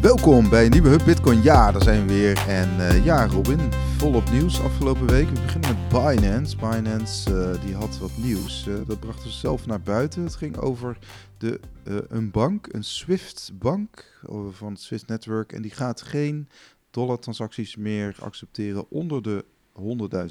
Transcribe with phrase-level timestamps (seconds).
[0.00, 1.42] Welkom bij een nieuwe Hub Bitcoin.
[1.42, 2.48] Ja, daar zijn we weer.
[2.48, 5.28] En uh, ja, Robin, volop nieuws afgelopen week.
[5.28, 6.56] We beginnen met Binance.
[6.56, 8.66] Binance uh, die had wat nieuws.
[8.66, 10.22] Uh, dat brachten ze zelf naar buiten.
[10.22, 10.98] Het ging over
[11.38, 11.60] de,
[12.08, 15.52] een bank, een Swift bank van het Swift Network.
[15.52, 16.48] En die gaat geen
[16.90, 19.44] dollar-transacties meer accepteren onder de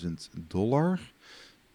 [0.04, 0.09] 100.000
[0.47, 1.13] dollar.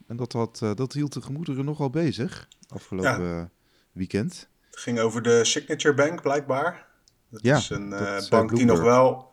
[0.06, 3.50] En dat, had, dat hield de gemoederen nogal bezig afgelopen
[3.92, 4.48] weekend.
[4.70, 6.92] Het ging over de Signature Bank blijkbaar.
[7.34, 9.32] Dat ja, is een uh, bank die nog wel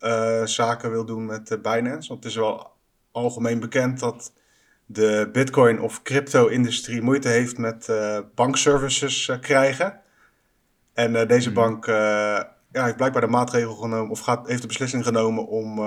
[0.00, 2.08] uh, zaken wil doen met uh, Binance.
[2.08, 2.72] Want het is wel
[3.10, 4.32] algemeen bekend dat
[4.86, 7.90] de Bitcoin of crypto-industrie moeite heeft met
[8.34, 10.00] bankservices krijgen.
[10.94, 11.54] En deze hmm.
[11.54, 15.80] bank ja, heeft blijkbaar de maatregel genomen, of gaat, heeft de beslissing genomen om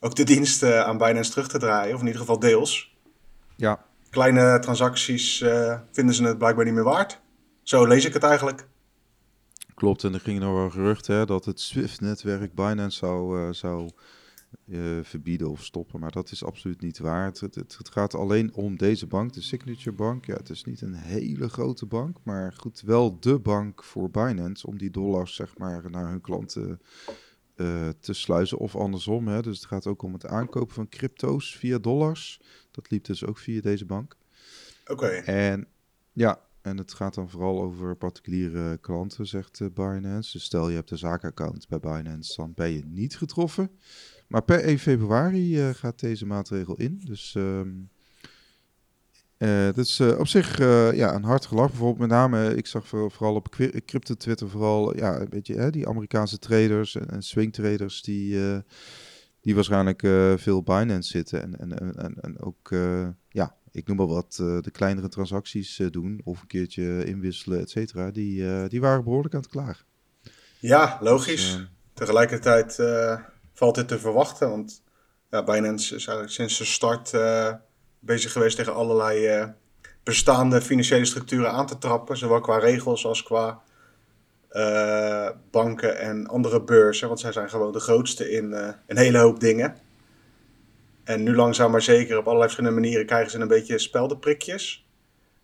[0.00, 2.96] ook de diensten aan Binance terug te draaien, of in ieder geval deels.
[3.56, 3.84] Ja.
[4.10, 5.44] Kleine transacties
[5.92, 7.20] vinden ze het blijkbaar niet meer waard.
[7.62, 8.66] Zo lees ik het eigenlijk.
[9.74, 13.90] Klopt, en er ging nog wel geruchten dat het SWIFT-netwerk Binance zou, uh, zou
[14.66, 16.00] uh, verbieden of stoppen.
[16.00, 17.24] Maar dat is absoluut niet waar.
[17.24, 20.26] Het, het, het, gaat alleen om deze bank, de Signature Bank.
[20.26, 24.66] Ja, het is niet een hele grote bank, maar goed, wel de bank voor Binance
[24.66, 26.80] om die dollars zeg maar naar hun klanten
[27.56, 28.58] uh, te sluizen.
[28.58, 29.42] Of andersom, hè.
[29.42, 32.40] dus het gaat ook om het aankopen van crypto's via dollars.
[32.70, 34.16] Dat liep dus ook via deze bank.
[34.86, 35.06] Oké.
[35.24, 35.66] En
[36.12, 40.32] ja, en het gaat dan vooral over particuliere klanten, zegt uh, Binance.
[40.32, 43.70] Dus stel je hebt een zaakaccount bij Binance, dan ben je niet getroffen.
[44.28, 47.00] Maar per 1 februari uh, gaat deze maatregel in.
[47.04, 47.88] Dus um,
[49.38, 50.58] uh, dat is op zich
[50.94, 51.68] ja, een hard gelach.
[51.68, 53.50] Bijvoorbeeld met name, ik zag vooral op
[53.84, 58.38] crypto Twitter vooral ja, een beetje hè, die Amerikaanse traders en, en swing traders die,
[59.40, 60.00] die waarschijnlijk
[60.40, 61.42] veel Binance zitten.
[61.42, 62.70] En, en, en, en ook
[63.74, 67.70] ik noem maar wat, uh, de kleinere transacties uh, doen of een keertje inwisselen, et
[67.70, 69.84] cetera, die, uh, die waren behoorlijk aan het klagen.
[70.58, 71.52] Ja, logisch.
[71.56, 72.82] Dus, Tegelijkertijd
[73.52, 74.82] valt dit te verwachten, want
[75.30, 77.12] ja, Binance is eigenlijk sinds de start
[77.98, 79.46] bezig geweest tegen allerlei
[80.02, 83.62] bestaande financiële structuren aan te trappen, zowel qua regels als qua
[85.50, 88.52] banken en andere beurzen, want zij zijn gewoon de grootste in
[88.86, 89.76] een hele hoop dingen.
[91.04, 94.86] En nu langzaam maar zeker op allerlei verschillende manieren krijgen ze een beetje speldenprikjes.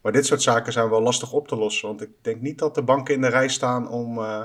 [0.01, 1.89] Maar dit soort zaken zijn wel lastig op te lossen.
[1.89, 4.45] Want ik denk niet dat de banken in de rij staan om uh,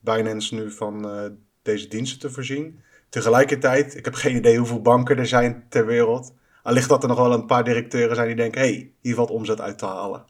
[0.00, 1.24] Binance nu van uh,
[1.62, 2.80] deze diensten te voorzien.
[3.08, 6.34] Tegelijkertijd, ik heb geen idee hoeveel banken er zijn ter wereld.
[6.62, 9.30] Allicht dat er nog wel een paar directeuren zijn die denken: hé, hey, hier valt
[9.30, 10.24] omzet uit te halen.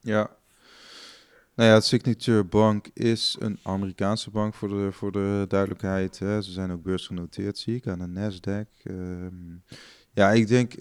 [0.00, 0.30] Ja,
[1.54, 6.18] nou ja, Signature Bank is een Amerikaanse bank voor de, voor de duidelijkheid.
[6.18, 6.42] Hè.
[6.42, 8.90] Ze zijn ook beursgenoteerd, zie ik, aan de Nasdaq.
[8.90, 9.62] Um,
[10.14, 10.74] ja, ik denk,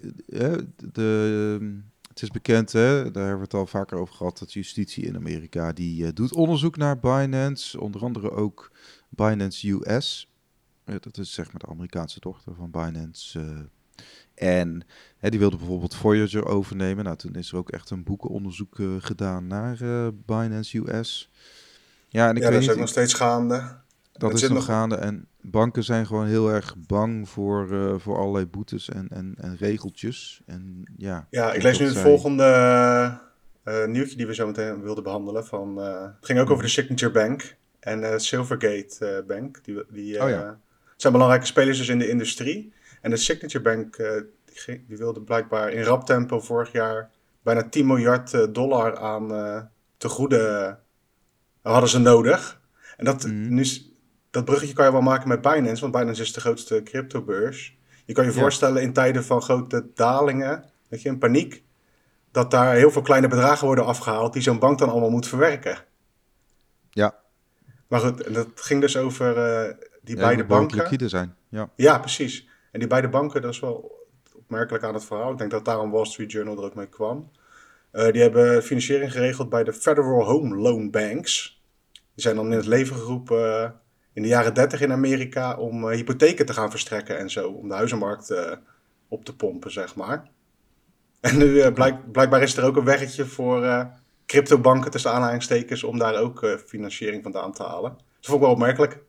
[0.91, 5.05] de, het is bekend, hè, daar hebben we het al vaker over gehad, dat justitie
[5.05, 7.79] in Amerika, die uh, doet onderzoek naar Binance.
[7.79, 8.71] Onder andere ook
[9.09, 10.31] Binance US.
[10.85, 13.59] Uh, dat is zeg maar de Amerikaanse dochter van Binance uh,
[14.41, 14.81] en
[15.17, 17.03] hè, die wilde bijvoorbeeld Voyager overnemen.
[17.03, 21.31] Nou, toen is er ook echt een boekenonderzoek uh, gedaan naar uh, Binance US.
[22.07, 23.79] Ja, en ik ja, weet dat is ook nog steeds gaande.
[24.11, 24.95] Dat is nog gaande.
[24.95, 29.55] En banken zijn gewoon heel erg bang voor, uh, voor allerlei boetes en, en, en
[29.57, 30.41] regeltjes.
[30.45, 33.19] En, ja, ja, ik lees nu het volgende
[33.85, 35.45] nieuwtje die we zo meteen wilden behandelen.
[35.45, 39.63] Van, het ging ook over de Signature Bank en Silvergate Bank.
[39.63, 40.59] Die, die oh, ja.
[40.95, 42.73] zijn belangrijke spelers dus in de industrie.
[43.01, 44.11] En de Signature Bank uh,
[44.45, 47.09] die, die, wilde blijkbaar in rap tempo vorig jaar
[47.41, 49.61] bijna 10 miljard uh, dollar aan uh,
[49.97, 50.77] te goede
[51.61, 52.61] hadden ze nodig.
[52.97, 53.53] En dat, mm.
[53.53, 53.65] nu,
[54.29, 57.77] dat bruggetje kan je wel maken met Binance, want Binance is de grootste cryptobeurs.
[58.05, 61.63] Je kan je voorstellen in tijden van grote dalingen, weet je, in paniek,
[62.31, 65.77] dat daar heel veel kleine bedragen worden afgehaald die zo'n bank dan allemaal moet verwerken.
[66.89, 67.15] Ja.
[67.87, 69.35] Maar goed, dat ging dus over
[70.01, 70.77] die beide banken.
[70.77, 71.35] liquide zijn.
[71.49, 71.69] Ja.
[71.75, 72.47] ja, precies.
[72.71, 73.99] En die beide banken, dat is wel
[74.35, 75.31] opmerkelijk aan het verhaal.
[75.31, 77.31] Ik denk dat daarom Wall Street Journal er ook mee kwam.
[77.91, 81.61] Uh, die hebben financiering geregeld bij de Federal Home Loan Banks.
[81.93, 83.69] Die zijn dan in het leven geroepen uh,
[84.13, 87.49] in de jaren 30 in Amerika om uh, hypotheken te gaan verstrekken en zo.
[87.49, 88.33] Om de huizenmarkt
[89.07, 90.29] op te pompen, zeg maar.
[91.21, 93.87] En nu blijk, blijkbaar is er ook een weggetje voor
[94.25, 97.91] cryptobanken tussen aanhalingstekens om daar ook financiering vandaan te halen.
[97.91, 99.03] Dat vond ik wel opmerkelijk.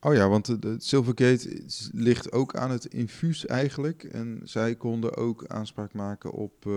[0.00, 1.62] Oh ja, want de, Silvergate
[1.92, 4.04] ligt ook aan het infuus eigenlijk.
[4.04, 6.64] En zij konden ook aanspraak maken op.
[6.66, 6.74] Uh,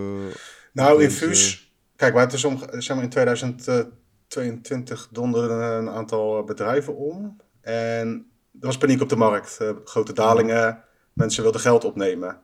[0.74, 1.74] nou, infuus.
[1.96, 7.38] Kijk, waar het is om, zeg maar in 2022 donderden een aantal bedrijven om.
[7.62, 8.28] En
[8.60, 9.58] er was paniek op de markt.
[9.62, 10.84] Uh, grote dalingen.
[11.14, 12.42] Mensen wilden geld opnemen.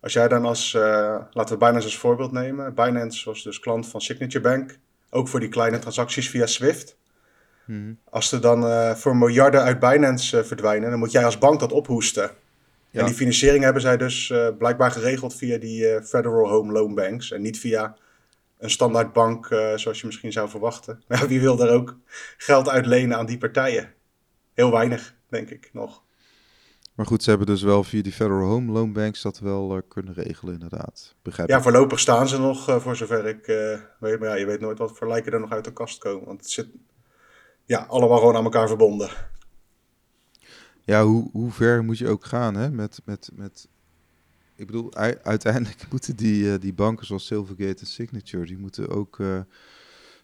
[0.00, 0.82] Als jij dan als, uh,
[1.30, 2.74] laten we Binance als voorbeeld nemen.
[2.74, 4.78] Binance was dus klant van Signature Bank.
[5.10, 6.97] Ook voor die kleine transacties via Swift.
[7.68, 7.92] Mhm.
[8.10, 11.72] Als er dan uh, voor miljarden uit Binance verdwijnen, dan moet jij als bank dat
[11.72, 12.30] ophoesten.
[12.90, 17.42] En die financiering hebben zij dus blijkbaar geregeld via die Federal Home Loan Banks en
[17.42, 17.96] niet via
[18.58, 21.02] een standaard bank zoals je misschien zou verwachten.
[21.08, 21.96] Maar wie wil daar ook
[22.36, 23.92] geld uitlenen aan die partijen?
[24.54, 26.02] Heel weinig, denk ik nog.
[26.98, 29.82] Maar goed, ze hebben dus wel via die Federal Home Loan Banks dat wel uh,
[29.88, 31.14] kunnen regelen, inderdaad.
[31.22, 34.18] Begrijp ja, voorlopig staan ze nog, uh, voor zover ik uh, weet.
[34.18, 36.26] Maar ja, je weet nooit wat voor lijken er nog uit de kast komen.
[36.26, 36.68] Want het zit
[37.68, 39.10] ja, allemaal gewoon aan elkaar verbonden.
[40.84, 42.70] Ja, hoe, hoe ver moet je ook gaan hè?
[42.70, 43.68] Met, met, met...
[44.56, 48.46] Ik bedoel, uiteindelijk moeten die, die banken zoals Silvergate en Signature...
[48.46, 49.18] die moeten ook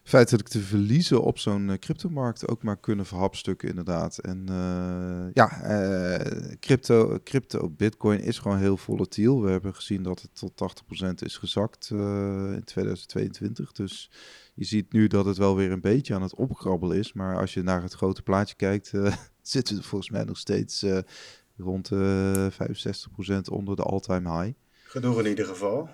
[0.05, 4.17] feitelijk te verliezen op zo'n uh, cryptomarkt ook maar kunnen verhapstukken inderdaad.
[4.17, 9.41] En uh, ja, uh, crypto, crypto, bitcoin is gewoon heel volatiel.
[9.41, 13.71] We hebben gezien dat het tot 80% is gezakt in 2022.
[13.71, 14.11] Dus
[14.55, 17.13] je ziet nu dat het wel weer een beetje aan het opkrabbelen is.
[17.13, 18.91] Maar als je naar het grote plaatje kijkt,
[19.41, 20.85] zitten we volgens mij nog steeds
[21.57, 21.95] rond 65%
[23.51, 24.57] onder de all-time high.
[24.83, 25.89] Genoeg in ieder geval.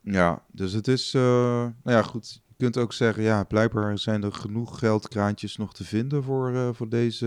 [0.00, 4.78] Ja, dus het is, nou ja goed, kunt ook zeggen, ja, blijkbaar zijn er genoeg
[4.78, 7.26] geldkraantjes nog te vinden voor, uh, voor deze.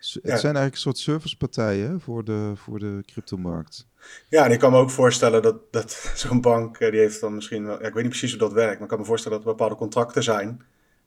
[0.00, 3.86] Het zijn eigenlijk een soort servicepartijen voor de, voor de cryptomarkt.
[4.28, 7.34] Ja, en ik kan me ook voorstellen dat, dat zo'n bank, eh, die heeft dan
[7.34, 9.38] misschien wel, ja, ik weet niet precies hoe dat werkt, maar ik kan me voorstellen
[9.38, 10.62] dat er bepaalde contracten zijn.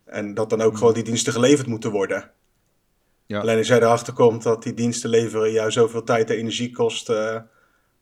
[0.06, 0.78] En dat dan ook hmm.
[0.78, 2.32] gewoon die diensten geleverd moeten worden.
[3.26, 3.40] Ja.
[3.40, 7.10] Alleen als jij erachter komt dat die diensten leveren jou zoveel tijd en energie kost,
[7.10, 7.40] uh,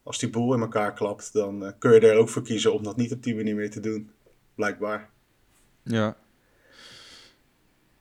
[0.03, 2.97] als die boel in elkaar klapt, dan kun je er ook voor kiezen om dat
[2.97, 4.11] niet op die manier meer te doen.
[4.55, 5.09] Blijkbaar.
[5.83, 6.17] Ja.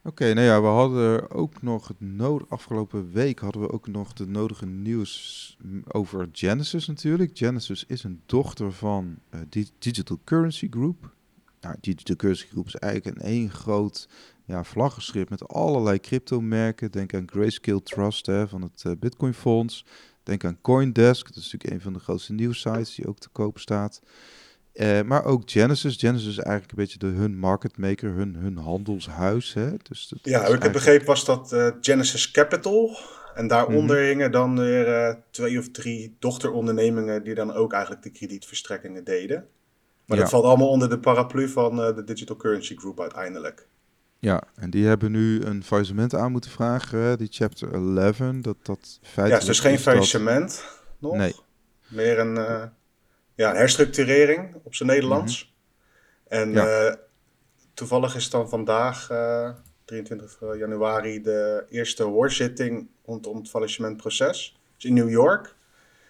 [0.07, 2.45] Oké, nou ja, we hadden ook nog het nood.
[2.49, 5.57] Afgelopen week hadden we ook nog de nodige nieuws
[5.89, 7.31] over Genesis natuurlijk.
[7.39, 9.41] Genesis is een dochter van uh,
[9.79, 11.13] Digital Currency Group.
[11.61, 14.09] Nou, Digital Currency Group is eigenlijk een één groot
[14.45, 16.91] ja, vlaggenschip met allerlei crypto-merken.
[16.91, 19.85] Denk aan Grayscale Trust hè, van het uh, Bitcoin Fonds.
[20.23, 23.59] Denk aan Coindesk, dat is natuurlijk een van de grootste nieuwsites die ook te koop
[23.59, 24.03] staat.
[24.75, 25.97] Uh, maar ook Genesis.
[25.97, 29.55] Genesis is eigenlijk een beetje de, hun market maker, hun, hun handelshuis.
[29.55, 29.71] Hè?
[29.83, 32.97] Dus dat, ja, ik heb begrepen was dat uh, Genesis Capital.
[33.35, 38.03] En daaronder mm hingen dan weer uh, twee of drie dochterondernemingen die dan ook eigenlijk
[38.03, 39.47] de kredietverstrekkingen deden.
[40.07, 43.67] Maar dat valt allemaal onder de paraplu van de Digital Currency Group uiteindelijk.
[44.19, 48.17] Ja, en die hebben nu een faillissement aan moeten vragen, die chapter 11.
[48.41, 50.83] Dat, dat feitelijk ja, dus geen faillissement dat...
[50.99, 51.17] nog.
[51.17, 51.35] Nee.
[51.89, 52.71] Meer een
[53.35, 55.55] ja, een herstructurering op zijn Nederlands.
[56.29, 56.41] Mhm.
[56.41, 56.95] En eh,
[57.75, 59.07] toevallig is dan vandaag,
[59.85, 64.61] 23 eh, januari, de eerste hoorzitting rondom het faillissementproces.
[64.77, 65.55] Dus in New York.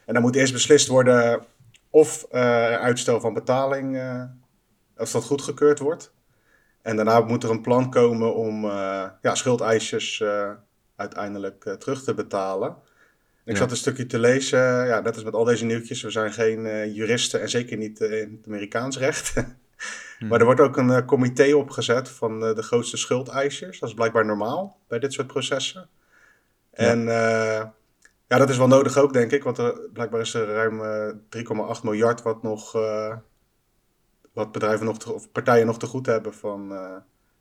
[0.06, 1.44] En dan moet eerst beslist worden
[1.90, 2.40] of uh,
[2.74, 4.02] uitstel van betaling,
[4.96, 6.12] of dat goedgekeurd wordt.
[6.82, 8.64] En daarna moet er een plan komen om
[9.20, 10.24] ja, schuldeisers
[10.96, 12.76] uiteindelijk terug te betalen.
[13.44, 16.32] Ik zat een stukje te lezen, ja, net als met al deze nieuwtjes, we zijn
[16.32, 19.32] geen uh, juristen en zeker niet uh, in het Amerikaans recht.
[20.18, 20.28] Hmm.
[20.28, 23.78] Maar er wordt ook een uh, comité opgezet van de grootste schuldeisers.
[23.78, 25.88] Dat is blijkbaar normaal bij dit soort processen.
[26.72, 26.76] Ja.
[26.76, 27.04] En
[28.28, 30.80] ja, dat is wel nodig ook, denk ik, want er, blijkbaar is er ruim
[31.76, 32.72] 3,8 miljard wat nog,
[34.32, 36.68] wat bedrijven nog te, of partijen nog te goed hebben van,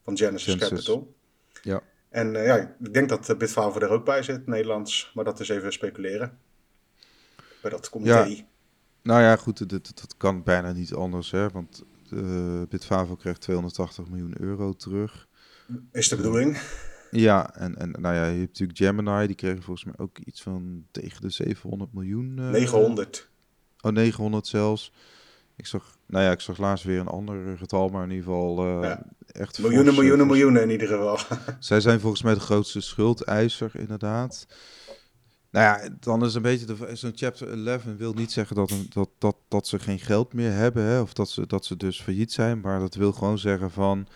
[0.04, 1.14] van Genesis, Genesis, Capital.
[1.62, 1.82] Ja.
[2.14, 5.12] En uh, ja, ik denk dat Bitfavo er ook bij zit, Nederlands.
[5.14, 6.38] Maar dat is even speculeren.
[7.62, 8.24] Bij dat comité.
[8.24, 8.44] Ja.
[9.02, 11.32] Nou ja, goed, dat, dat kan bijna niet anders.
[11.32, 11.50] Hè?
[11.50, 15.28] Want uh, Bitfavo krijgt 280 miljoen euro terug.
[15.92, 16.62] Is de bedoeling.
[17.12, 19.28] Ja, en, en nou ja, je hebt natuurlijk Gemini.
[19.28, 22.38] Die kregen volgens mij ook iets van tegen de 700 miljoen.
[22.40, 23.30] Uh, 900.
[23.82, 24.94] Oh, 900 zelfs.
[25.56, 28.68] Ik zag, nou ja, ik zag laatst weer een ander getal, maar in ieder geval
[28.68, 29.04] uh, ja.
[29.28, 29.60] echt...
[29.60, 31.18] Miljoenen, miljoenen, miljoenen in ieder geval.
[31.60, 34.48] Zij zijn volgens mij de grootste schuldeiser, inderdaad.
[35.52, 39.10] Nou ja, dan is een beetje zo'n chapter 11 wil niet zeggen dat, een, dat,
[39.18, 42.32] dat, dat ze geen geld meer hebben, hè, of dat ze, dat ze dus failliet
[42.32, 44.08] zijn, maar dat wil gewoon zeggen van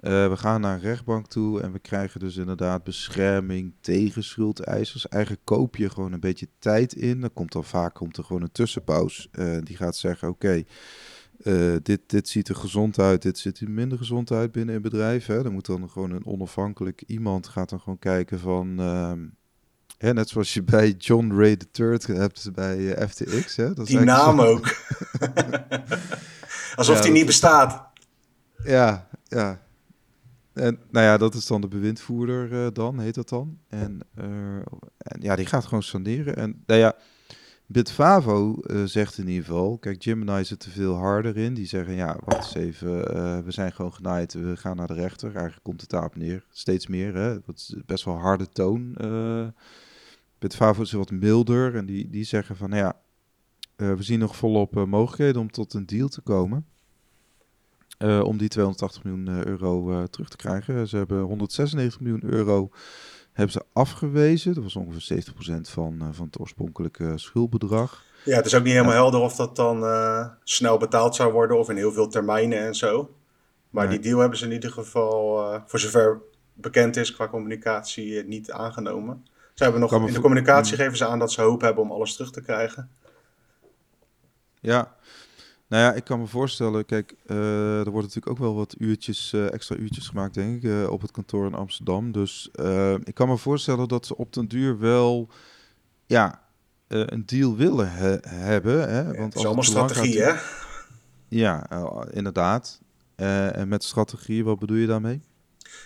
[0.00, 5.08] uh, we gaan naar een rechtbank toe en we krijgen dus inderdaad bescherming tegen schuldeisers.
[5.08, 7.20] Eigenlijk koop je gewoon een beetje tijd in.
[7.20, 9.28] Dan komt dan vaak komt er gewoon een tussenpauze.
[9.32, 10.66] Uh, die gaat zeggen: Oké, okay,
[11.42, 14.82] uh, dit, dit ziet er gezond uit, dit ziet er minder gezond uit binnen een
[14.82, 15.26] bedrijf.
[15.26, 15.42] Hè.
[15.42, 18.78] Dan moet dan gewoon een onafhankelijk iemand gaat dan gewoon kijken van.
[19.98, 23.56] Hè, net zoals je bij John Ray III hebt bij FTX.
[23.56, 23.74] Hè.
[23.74, 24.66] Dat die naam ook.
[26.76, 27.86] Alsof ja, die niet bestaat.
[28.64, 29.66] Ja, ja.
[30.52, 33.58] En nou ja, dat is dan de bewindvoerder uh, dan, heet dat dan.
[33.68, 34.56] En, uh,
[34.98, 36.36] en, ja, die gaat gewoon saneren.
[36.36, 36.94] En nou ja,
[37.68, 41.54] Bitfavo uh, zegt in ieder geval, kijk, Gemini zit er veel harder in.
[41.54, 44.94] Die zeggen, ja, wacht eens even, uh, we zijn gewoon genaaid, we gaan naar de
[44.94, 45.30] rechter.
[45.30, 47.14] Eigenlijk komt het daarop neer, steeds meer.
[47.14, 47.38] Hè?
[47.54, 48.94] Is best wel harde toon.
[49.00, 49.46] Uh,
[50.38, 52.96] Bitfavo is wat milder en die, die zeggen van, ja,
[53.76, 56.66] we zien nog volop mogelijkheden om tot een deal te komen.
[57.98, 60.88] om die 280 miljoen euro terug te krijgen.
[60.88, 62.70] Ze hebben 196 miljoen euro
[63.36, 64.54] hebben ze afgewezen.
[64.54, 65.22] Dat was ongeveer
[65.58, 68.04] 70% van, uh, van het oorspronkelijke schuldbedrag.
[68.24, 71.58] Ja, het is ook niet helemaal helder of dat dan uh, snel betaald zou worden
[71.58, 73.14] of in heel veel termijnen en zo.
[73.70, 76.20] Maar die deal hebben ze in ieder geval, uh, voor zover
[76.54, 79.26] bekend is qua communicatie, niet aangenomen.
[79.54, 82.14] Ze hebben nog, in de communicatie geven ze aan dat ze hoop hebben om alles
[82.14, 82.90] terug te krijgen.
[84.60, 84.96] Ja,
[85.68, 89.32] nou ja, ik kan me voorstellen, kijk, uh, er wordt natuurlijk ook wel wat uurtjes,
[89.32, 92.12] uh, extra uurtjes gemaakt, denk ik, uh, op het kantoor in Amsterdam.
[92.12, 92.48] Dus
[93.04, 95.28] ik kan me voorstellen dat ze op den duur wel,
[96.06, 96.42] ja,
[96.88, 98.88] een deal willen he hebben.
[98.88, 99.04] Hè?
[99.04, 100.34] Want het is allemaal strategie, hè?
[101.28, 101.66] Ja,
[102.10, 102.80] inderdaad.
[103.16, 105.22] en met strategie, wat bedoel je daarmee?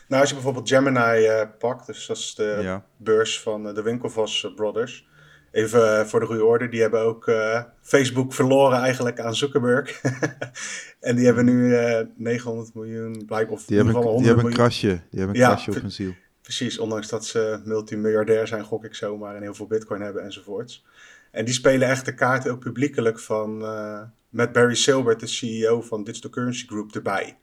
[0.09, 2.85] Nou, als je bijvoorbeeld Gemini pakt, dus dat is de ja.
[2.97, 5.09] beurs van de Winkelvos Brothers
[5.51, 10.01] Even eh, voor de goede orde, die hebben ook uh, Facebook verloren eigenlijk aan Zuckerberg.
[11.01, 14.53] en die hebben nu uh, eh, 900 miljoen, blijkbaar of die hebben, die hebben een
[14.53, 16.15] krasje, die hebben een ja, krasje op hun ziel.
[16.43, 20.85] Precies, ondanks dat ze multimiljardair zijn, gok ik zomaar, en heel veel bitcoin hebben enzovoorts.
[21.31, 25.83] En die spelen echt de kaarten ook publiekelijk van, uh, met Barry Silbert, de CEO
[25.83, 27.39] van Digital Currency Group, erbij.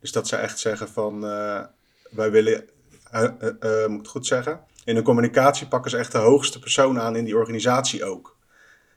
[0.00, 1.20] Dus dat ze echt zeggen van,
[2.10, 2.64] wij willen,
[3.12, 7.16] moet ik het goed zeggen in hun communicatie pakken ze echt de hoogste persoon aan
[7.16, 8.36] in die organisatie ook.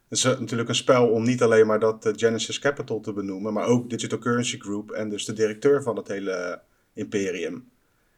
[0.08, 3.66] Het is natuurlijk een spel om niet alleen maar dat Genesis Capital te benoemen, maar
[3.66, 6.62] ook Digital Currency Group en dus de directeur van het hele
[6.94, 7.70] imperium.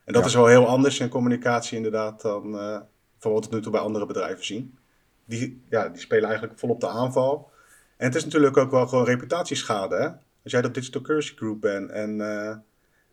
[0.04, 2.80] En dat is wel heel anders in communicatie inderdaad dan uh,
[3.18, 4.78] van wat we nu toe bij andere bedrijven zien.
[5.26, 7.50] Die, ja, die spelen eigenlijk volop de aanval.
[7.98, 9.96] En het is natuurlijk ook wel gewoon reputatieschade.
[9.96, 10.08] Hè?
[10.44, 12.56] Als jij dat Digital Currency Group bent en uh,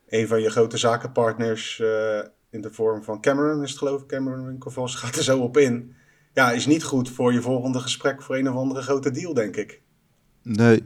[0.08, 2.20] een van je grote zakenpartners uh,
[2.54, 5.56] in de vorm van Cameron, is het geloof ik, Cameron Winkelvos, gaat er zo op
[5.56, 5.94] in.
[6.32, 9.56] Ja, is niet goed voor je volgende gesprek voor een of andere grote deal, denk
[9.56, 9.82] ik.
[10.42, 10.84] Nee.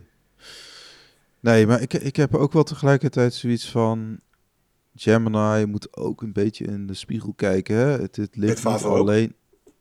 [1.41, 4.21] Nee, maar ik, ik heb ook wel tegelijkertijd zoiets van...
[4.95, 7.77] Gemini moet ook een beetje in de spiegel kijken.
[7.77, 7.87] Hè?
[7.87, 9.35] Het, het ligt niet alleen...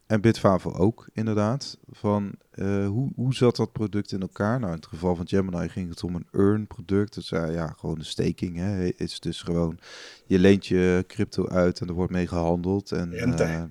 [0.08, 1.78] En Bitfavo ook, inderdaad.
[1.90, 4.60] Van uh, hoe, hoe zat dat product in elkaar?
[4.60, 7.14] Nou, in het geval van Gemini ging het om een earn product.
[7.14, 8.58] Dus uh, ja, gewoon een staking.
[8.58, 8.86] Hè.
[8.86, 9.80] Het is dus gewoon,
[10.26, 12.92] je leent je crypto uit en er wordt mee gehandeld.
[12.92, 13.64] En uh,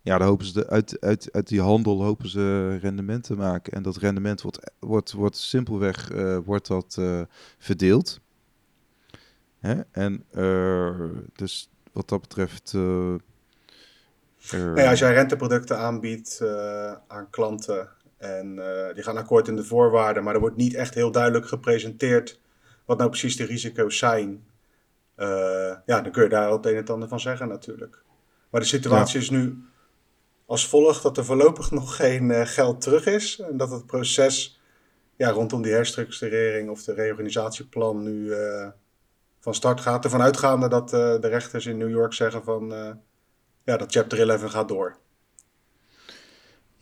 [0.00, 3.72] ja, dan hopen ze de, uit, uit, uit die handel hopen ze rendement te maken.
[3.72, 6.08] En dat rendement wordt, wordt, wordt simpelweg
[6.44, 7.00] wordt dat,
[7.58, 8.20] verdeeld.
[9.58, 9.80] Hè?
[9.90, 10.24] En
[11.32, 12.74] dus wat dat betreft
[14.50, 19.56] nou ja, als jij renteproducten aanbiedt uh, aan klanten en uh, die gaan akkoord in
[19.56, 22.40] de voorwaarden, maar er wordt niet echt heel duidelijk gepresenteerd
[22.84, 24.46] wat nou precies de risico's zijn,
[25.16, 25.26] uh,
[25.86, 28.02] ja, dan kun je daar het een en ander van zeggen natuurlijk.
[28.50, 29.64] Maar de situatie is nu
[30.46, 34.60] als volgt dat er voorlopig nog geen geld terug is en dat het proces
[35.16, 38.32] ja, rondom die herstructurering of de reorganisatieplan nu
[39.40, 40.04] van start gaat.
[40.04, 42.72] Ervan uitgaande dat de rechters in New York zeggen van
[43.64, 44.96] ja, dat chapter 11 gaat door.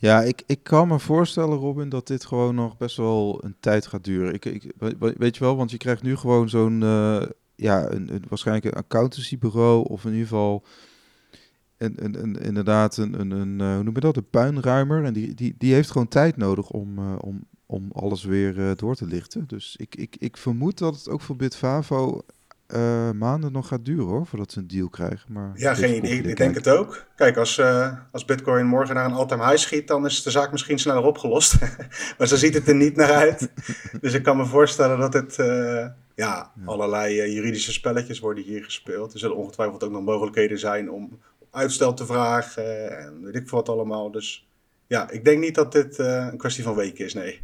[0.01, 3.87] Ja, ik, ik kan me voorstellen, Robin, dat dit gewoon nog best wel een tijd
[3.87, 4.33] gaat duren.
[4.33, 7.21] Ik, ik, weet je wel, want je krijgt nu gewoon zo'n, uh,
[7.55, 10.63] ja, een, een, waarschijnlijk een accountancybureau of in ieder geval
[11.77, 15.03] een, een, een, inderdaad een, een, een uh, hoe noem je dat, een puinruimer.
[15.03, 18.95] En die, die, die heeft gewoon tijd nodig om, uh, om, om alles weer door
[18.95, 19.43] te lichten.
[19.47, 22.21] Dus ik, ik, ik vermoed dat het ook voor Bitfavo
[22.75, 25.33] uh, maanden nog gaat duren hoor, voordat ze een deal krijgen.
[25.33, 26.21] Maar ja, geen idee.
[26.21, 27.05] Ik denk het ook.
[27.15, 30.51] Kijk, als, uh, als Bitcoin morgen naar een all-time high schiet, dan is de zaak
[30.51, 31.55] misschien sneller opgelost.
[32.17, 33.51] maar zo ziet het er niet naar uit.
[34.01, 39.13] dus ik kan me voorstellen dat het, uh, ja, allerlei juridische spelletjes worden hier gespeeld.
[39.13, 41.19] Er zullen ongetwijfeld ook nog mogelijkheden zijn om
[41.51, 44.11] uitstel te vragen en weet ik veel wat allemaal.
[44.11, 44.47] Dus
[44.87, 47.41] ja, ik denk niet dat dit een kwestie van weken is, nee.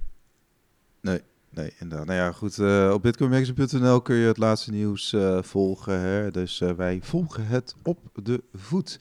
[1.01, 1.21] Nee,
[1.57, 2.07] Nee, inderdaad.
[2.07, 2.57] Nou ja, goed.
[2.57, 5.99] Uh, op bitcoinmagazine.nl kun je het laatste nieuws uh, volgen.
[5.99, 6.31] Hè?
[6.31, 8.99] Dus uh, wij volgen het op de voet.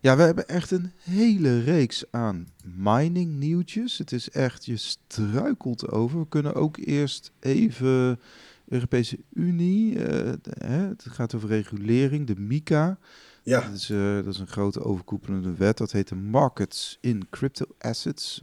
[0.00, 3.98] Ja, we hebben echt een hele reeks aan mining nieuwtjes.
[3.98, 6.20] Het is echt, je struikelt over.
[6.20, 8.20] We kunnen ook eerst even
[8.68, 9.98] Europese Unie.
[9.98, 10.88] Hè?
[10.88, 12.98] Het gaat over regulering, de MICA.
[13.42, 13.60] Ja.
[13.60, 13.86] Dat is,
[14.24, 15.78] dat is een grote overkoepelende wet.
[15.78, 18.42] Dat heet de Markets in Crypto Assets.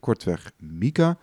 [0.00, 1.18] kortweg MICA.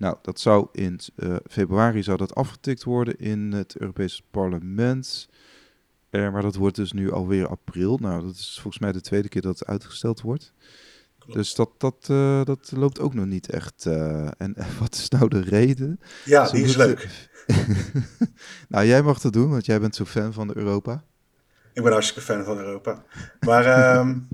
[0.00, 5.28] Nou, dat zou in uh, februari zou dat afgetikt worden in het Europese parlement.
[6.10, 7.98] Uh, maar dat wordt dus nu alweer april.
[7.98, 10.52] Nou, dat is volgens mij de tweede keer dat het uitgesteld wordt.
[11.26, 13.86] Dus dat, dat, uh, dat loopt ook nog niet echt.
[14.36, 16.00] En wat is nou de reden?
[16.24, 17.28] Ja, Ze die is leuk.
[18.68, 21.04] nou, jij mag dat doen, want jij bent zo fan van Europa.
[21.72, 23.04] Ik ben hartstikke fan van Europa.
[23.40, 24.28] Maar um,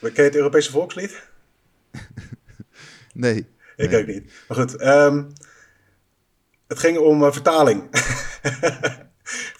[0.00, 1.28] ken je het Europese volkslied?
[3.12, 3.52] nee.
[3.84, 4.32] Ik ook niet.
[4.48, 5.32] Maar goed, um,
[6.66, 7.88] het ging om uh, vertaling.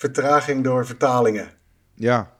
[0.05, 1.49] Vertraging door vertalingen.
[1.95, 2.37] Ja.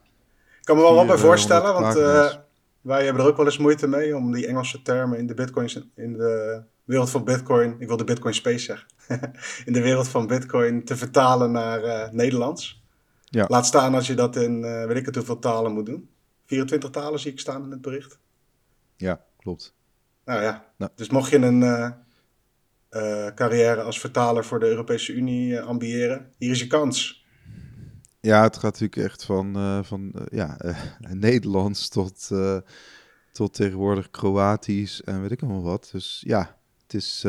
[0.59, 2.33] Ik kan me wel wat bij voorstellen, want uh,
[2.81, 5.87] wij hebben er ook wel eens moeite mee om die Engelse termen in de bitcoins,
[5.95, 8.87] in de wereld van bitcoin, ik wil de bitcoin space zeggen,
[9.67, 12.83] in de wereld van bitcoin te vertalen naar uh, Nederlands.
[13.23, 13.45] Ja.
[13.47, 16.09] Laat staan als je dat in, weet ik het hoeveel talen moet doen.
[16.45, 18.19] 24 talen zie ik staan in het bericht.
[18.95, 19.75] Ja, klopt.
[20.25, 20.91] Nou ja, nou.
[20.95, 26.59] dus mocht je een uh, carrière als vertaler voor de Europese Unie ambiëren, hier is
[26.59, 27.25] je kans.
[28.19, 30.57] Ja, het gaat natuurlijk echt van, van ja,
[30.99, 32.31] Nederlands tot,
[33.31, 35.89] tot tegenwoordig Kroatisch en weet ik allemaal wat.
[35.91, 37.23] Dus ja, het is,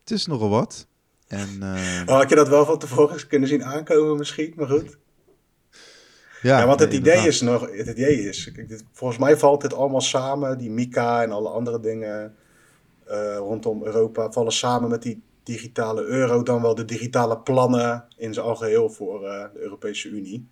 [0.00, 0.86] het is nogal wat.
[1.26, 1.62] En,
[2.06, 4.96] oh, had je dat wel van tevoren kunnen zien aankomen misschien, maar goed.
[6.44, 8.52] Ja, ja want het idee is nog, het idee is,
[8.92, 12.34] volgens mij valt dit allemaal samen, die Mika en alle andere dingen
[13.36, 18.46] rondom Europa vallen samen met die digitale euro dan wel de digitale plannen in zijn
[18.46, 20.48] algeheel voor uh, de Europese Unie.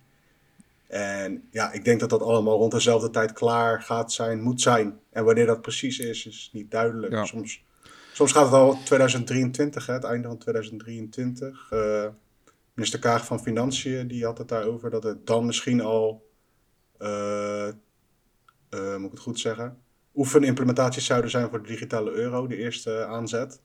[0.87, 4.99] En ja, ik denk dat dat allemaal rond dezelfde tijd klaar gaat zijn, moet zijn.
[5.11, 7.25] En wanneer dat precies is, is niet duidelijk.
[7.27, 7.63] Soms,
[8.13, 11.69] soms gaat het al 2023, hè, het einde van 2023.
[11.73, 12.11] Uh, eh,
[12.73, 16.29] minister Kaag van Financiën die had het daarover dat het dan misschien al,
[16.99, 17.67] uh,
[18.69, 19.77] moet ik het goed zeggen,
[20.15, 23.61] oefenimplementaties zouden zijn voor de digitale euro, de eerste aanzet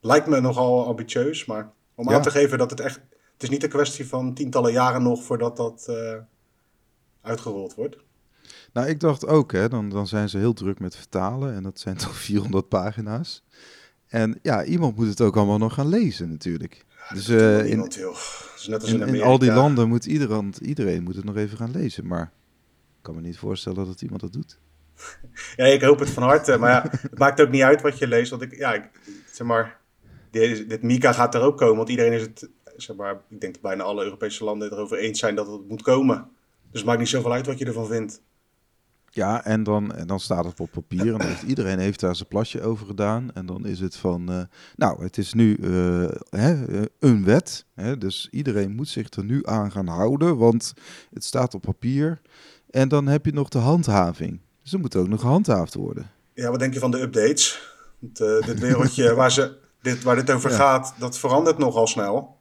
[0.00, 3.00] lijkt me nogal ambitieus, maar om aan te geven dat het echt...
[3.32, 6.14] Het is niet een kwestie van tientallen jaren nog voordat dat uh,
[7.22, 7.96] uitgerold wordt.
[8.72, 11.78] Nou, ik dacht ook, hè, dan, dan zijn ze heel druk met vertalen en dat
[11.78, 13.44] zijn toch 400 pagina's.
[14.06, 16.85] En ja, iemand moet het ook allemaal nog gaan lezen natuurlijk.
[17.12, 17.80] Dus uh, in.
[17.80, 21.36] Dus net als in, in, in, al die landen moet iedereen, iedereen moet het nog
[21.36, 22.06] even gaan lezen.
[22.06, 22.32] Maar
[22.96, 24.58] ik kan me niet voorstellen dat iemand dat doet.
[25.56, 26.58] Ja, ik hoop het van harte.
[26.58, 28.30] Maar ja, het maakt ook niet uit wat je leest.
[28.30, 28.90] Want ik, ja, ik,
[29.32, 29.80] zeg maar,
[30.30, 33.62] dit, Mika gaat er ook komen, want iedereen is het, zeg maar, ik denk dat
[33.62, 36.28] bijna alle Europese landen het erover eens zijn dat het moet komen.
[36.70, 38.22] Dus het maakt niet zoveel uit wat je ervan vindt.
[39.16, 42.28] Ja, en dan, en dan staat het op papier en heeft, iedereen heeft daar zijn
[42.28, 43.30] plasje over gedaan.
[43.34, 44.40] En dan is het van, uh,
[44.74, 47.64] nou, het is nu uh, hè, eh, een wet.
[47.74, 50.74] Hè, dus iedereen moet zich er nu aan gaan houden, want
[51.12, 52.20] het staat op papier.
[52.70, 54.40] En dan heb je nog de handhaving.
[54.62, 56.10] Dus er moet ook nog gehandhaafd worden.
[56.34, 57.74] Ja, wat denk je van de updates?
[58.00, 62.36] Het, dit wereldje waar ze dit, waar dit over gaat, dat verandert nogal snel.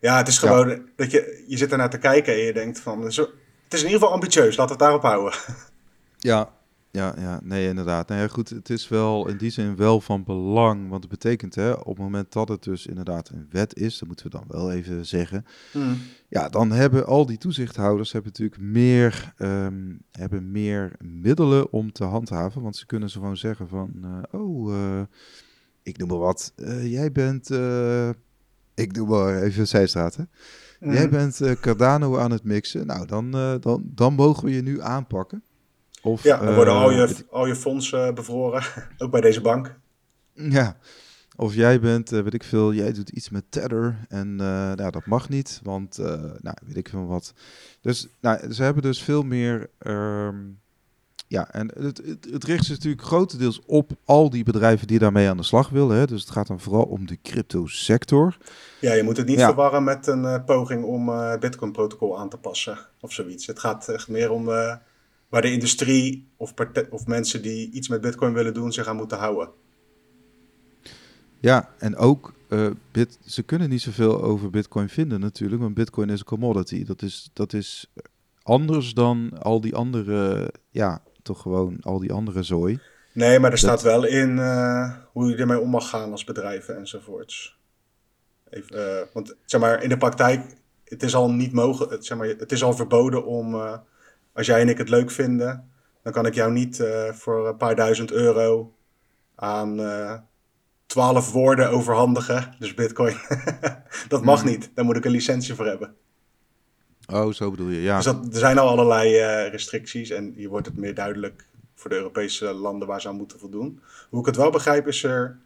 [0.00, 3.12] Ja, het is gewoon dat je, je zit ernaar te kijken en je denkt van,
[3.12, 3.28] zo,
[3.64, 5.38] het is in ieder geval ambitieus, laten we het daarop houden.
[6.18, 6.52] Ja,
[6.94, 8.08] ja, ja, nee, inderdaad.
[8.08, 11.54] Nou ja, goed, het is wel in die zin wel van belang, want het betekent,
[11.54, 14.44] hè, op het moment dat het dus inderdaad een wet is, dat moeten we dan
[14.48, 15.98] wel even zeggen, hmm.
[16.28, 22.04] ja, dan hebben al die toezichthouders hebben natuurlijk meer, um, hebben meer middelen om te
[22.04, 25.00] handhaven, want ze kunnen ze gewoon zeggen van, uh, oh, uh,
[25.82, 26.52] ik noem maar wat.
[26.56, 27.50] Uh, jij bent,
[28.74, 30.24] ik doe maar even Zijstraat, hè?
[30.80, 32.86] Jij bent uh, Cardano aan het mixen.
[32.86, 35.42] Nou, dan, dan, dan mogen we je nu aanpakken.
[36.02, 38.64] Of, ja, dan worden al je, al je fondsen bevroren,
[38.98, 39.78] ook bij deze bank.
[40.32, 40.76] Ja,
[41.36, 45.28] of jij bent, weet ik veel, jij doet iets met Tether en nou, dat mag
[45.28, 45.98] niet, want,
[46.38, 47.34] nou, weet ik veel wat.
[47.80, 49.70] Dus nou, ze hebben dus veel meer...
[49.86, 50.62] Um,
[51.34, 55.28] ja, en het, het, het, richt zich natuurlijk grotendeels op al die bedrijven die daarmee
[55.28, 55.96] aan de slag willen.
[55.96, 56.06] Hè.
[56.06, 58.36] Dus het gaat dan vooral om de crypto-sector.
[58.80, 62.28] Ja, je moet het niet verwarren met een uh, poging om uh, het Bitcoin-protocol aan
[62.28, 63.46] te passen of zoiets.
[63.46, 64.74] Het gaat echt meer om uh,
[65.28, 66.54] waar de industrie of,
[66.90, 69.48] of mensen die iets met Bitcoin willen doen zich aan moeten houden.
[71.40, 72.32] Ja, en ook,
[72.92, 76.84] bit, ze kunnen niet zoveel over Bitcoin vinden natuurlijk, want Bitcoin is een commodity.
[76.84, 77.90] Dat is, dat is
[78.42, 82.80] anders dan al die andere ja, toch gewoon al die andere zooi.
[83.12, 86.76] Nee, maar er staat wel in uh, hoe je ermee om mag gaan als bedrijven
[86.76, 87.58] enzovoorts.
[88.50, 92.26] Even, uh, want zeg maar, in de praktijk, het is al niet mogelijk, zeg maar,
[92.26, 93.76] het is al verboden om, uh,
[94.32, 95.70] als jij en ik het leuk vinden,
[96.02, 98.74] dan kan ik jou niet voor een paar duizend euro
[99.34, 99.80] aan
[100.86, 103.16] twaalf woorden overhandigen, dus bitcoin.
[104.08, 104.50] dat mag hmm.
[104.50, 105.94] niet, daar moet ik een licentie voor hebben.
[107.12, 107.96] Oh, zo bedoel je, ja.
[107.96, 111.90] Dus dat, er zijn al allerlei uh, restricties en hier wordt het meer duidelijk voor
[111.90, 113.80] de Europese landen waar ze aan moeten voldoen.
[114.10, 115.38] Hoe ik het wel begrijp is er,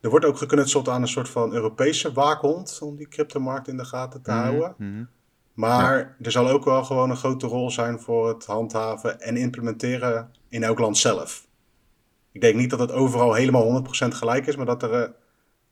[0.00, 3.84] er wordt ook geknutseld aan een soort van Europese waakhond om die cryptomarkt in de
[3.84, 4.74] gaten te mhm, houden.
[4.78, 5.04] Mhm.
[5.54, 10.30] Maar er zal ook wel gewoon een grote rol zijn voor het handhaven en implementeren
[10.48, 11.46] in elk land zelf.
[12.32, 15.10] Ik denk niet dat het overal helemaal 100% gelijk is, maar dat er eh,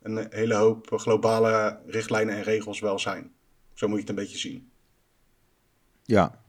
[0.03, 3.33] een hele hoop globale richtlijnen en regels wel zijn.
[3.75, 4.72] Zo moet je het een beetje zien.
[6.03, 6.43] Ja,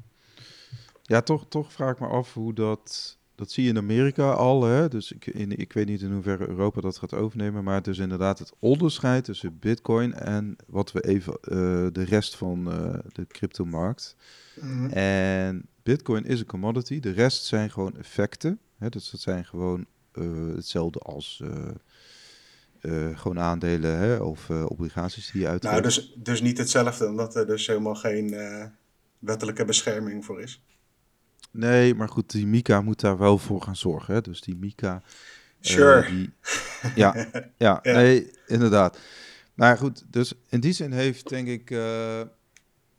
[1.02, 4.64] ja toch, toch vraag ik me af hoe dat dat zie je in Amerika al.
[4.64, 4.88] Hè?
[4.88, 7.64] Dus ik, in, ik weet niet in hoeverre Europa dat gaat overnemen.
[7.64, 11.58] Maar het is inderdaad het onderscheid tussen Bitcoin en wat we even uh,
[11.92, 14.16] de rest van uh, de cryptomarkt.
[14.62, 14.90] Mm.
[14.90, 17.00] En Bitcoin is een commodity.
[17.00, 18.60] De rest zijn gewoon effecten.
[18.78, 18.90] Hè?
[18.90, 21.44] Dus dat zijn gewoon uh, hetzelfde als.
[23.14, 25.74] gewoon aandelen hè, of obligaties die je uitgeeft.
[25.74, 28.36] Nou, dus, dus niet hetzelfde, omdat er dus helemaal geen
[29.26, 30.64] wettelijke bescherming voor is.
[31.52, 34.14] Nee, maar goed, die Mika moet daar wel voor gaan zorgen.
[34.14, 34.22] Hè?
[34.22, 34.94] Dus die Mika.
[34.96, 35.02] Eh,
[35.72, 36.10] sure.
[36.10, 36.34] die,
[36.96, 39.00] ja, ja, nee, inderdaad.
[39.54, 41.70] Maar goed, dus in die zin heeft denk ik.
[41.70, 42.22] Uh,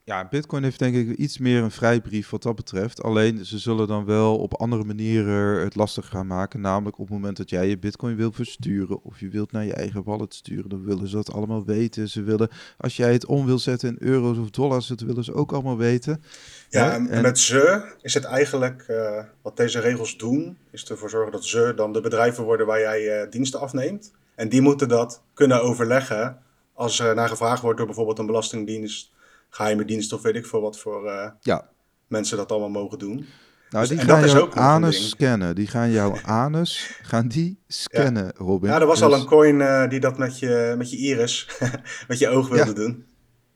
[0.04, 3.02] ja, Bitcoin heeft denk ik iets meer een vrijbrief wat dat betreft.
[3.02, 6.60] Alleen ze zullen dan wel op andere manieren het lastig gaan maken.
[6.60, 9.74] Namelijk op het moment dat jij je Bitcoin wilt versturen of je wilt naar je
[9.74, 12.08] eigen wallet sturen, dan willen ze dat allemaal weten.
[12.08, 15.34] Ze willen, als jij het om wil zetten in euro's of dollars, dat willen ze
[15.34, 16.22] ook allemaal weten.
[16.68, 21.32] Ja, en, met ze is het eigenlijk, uh, wat deze regels doen, is ervoor zorgen
[21.32, 24.12] dat ze dan de bedrijven worden waar jij uh, diensten afneemt.
[24.34, 26.38] En die moeten dat kunnen overleggen
[26.74, 29.12] als er naar gevraagd wordt door bijvoorbeeld een belastingdienst
[29.54, 31.68] geheime dienst of weet ik veel wat voor uh, ja.
[32.06, 33.26] mensen dat allemaal mogen doen.
[33.70, 35.54] Nou, dus, die gaan jouw anus scannen.
[35.54, 38.32] Die gaan jouw anus gaan die scannen, ja.
[38.36, 38.70] Robin.
[38.70, 41.48] Ja, er was al dus- een coin uh, die dat met je, met je iris,
[42.08, 43.06] met je oog wilde doen.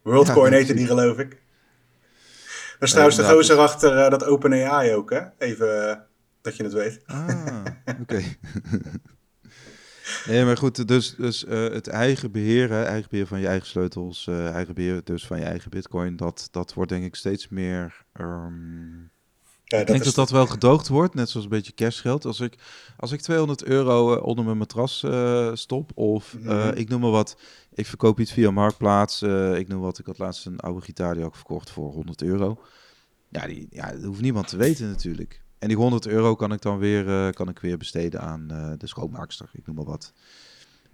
[0.02, 1.30] WorldCoin heette die, geloof ik.
[2.78, 3.64] Dat is trouwens de gozer dus...
[3.64, 5.20] achter uh, dat OpenAI ook, hè?
[5.38, 6.04] Even
[6.42, 7.00] dat je het weet.
[7.06, 7.64] Ah,
[8.00, 8.22] oké.
[10.26, 13.66] Nee, maar goed, dus, dus uh, het eigen beheer, hè, eigen beheer van je eigen
[13.66, 17.48] sleutels, uh, eigen beheer dus van je eigen bitcoin, dat, dat wordt denk ik steeds
[17.48, 18.04] meer...
[18.20, 19.10] Um,
[19.64, 22.24] ja, ik denk dat dat wel gedoogd wordt, net zoals een beetje cashgeld.
[22.24, 22.58] Als ik,
[22.96, 25.06] als ik 200 euro uh, onder mijn matras
[25.52, 26.72] stop, of mm -hmm.
[26.72, 27.36] ik noem maar wat,
[27.74, 29.22] ik verkoop iets via Marktplaats,
[29.54, 32.60] ik noem wat, ik had laatst een oude gitaar die ook verkocht voor 100 euro.
[33.28, 35.42] Ja, die, ja, dat hoeft niemand te weten natuurlijk.
[35.58, 38.72] En die 100 euro kan ik dan weer, uh, kan ik weer besteden aan uh,
[38.78, 40.12] de schoonmaakster, ik noem maar wat.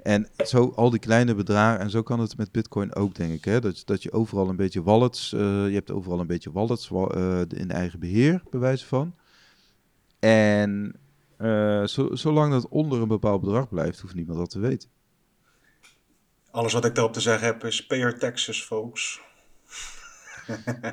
[0.03, 3.45] En zo al die kleine bedragen, en zo kan het met Bitcoin ook, denk ik.
[3.45, 3.61] Hè?
[3.61, 6.91] Dat, dat je overal een beetje wallets, uh, je hebt overal een beetje wallets
[7.49, 9.15] in eigen beheer, bewijzen van.
[10.19, 10.97] En
[11.89, 14.89] zo, zolang dat onder een bepaald bedrag blijft, hoeft niemand dat te weten.
[16.51, 19.21] Alles wat ik daarop te zeggen heb is pay your taxes, folks.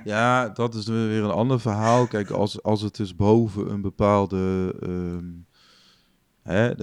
[0.04, 2.08] Ja, dat is weer een ander verhaal.
[2.08, 4.76] Kijk, als, als het dus boven een bepaalde.
[4.80, 5.30] Ehm,
[6.42, 6.74] hè,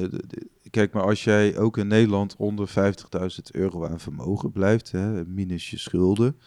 [0.71, 5.71] kijk, maar als jij ook in Nederland onder 50.000 euro aan vermogen blijft, hè, minus
[5.71, 6.39] je schulden,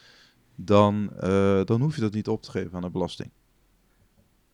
[0.55, 3.29] dan, uh, dan hoef je dat niet op te geven aan de belasting.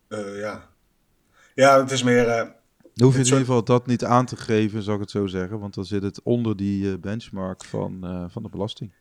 [0.08, 0.68] Uh, ja.
[1.54, 2.26] Ja, het is meer.
[2.26, 2.36] Uh,
[2.94, 5.26] dan hoef je in ieder geval dat niet aan te geven, zou ik het zo
[5.26, 5.58] zeggen.
[5.58, 8.92] Want dan zit het onder die benchmark van, van de belasting.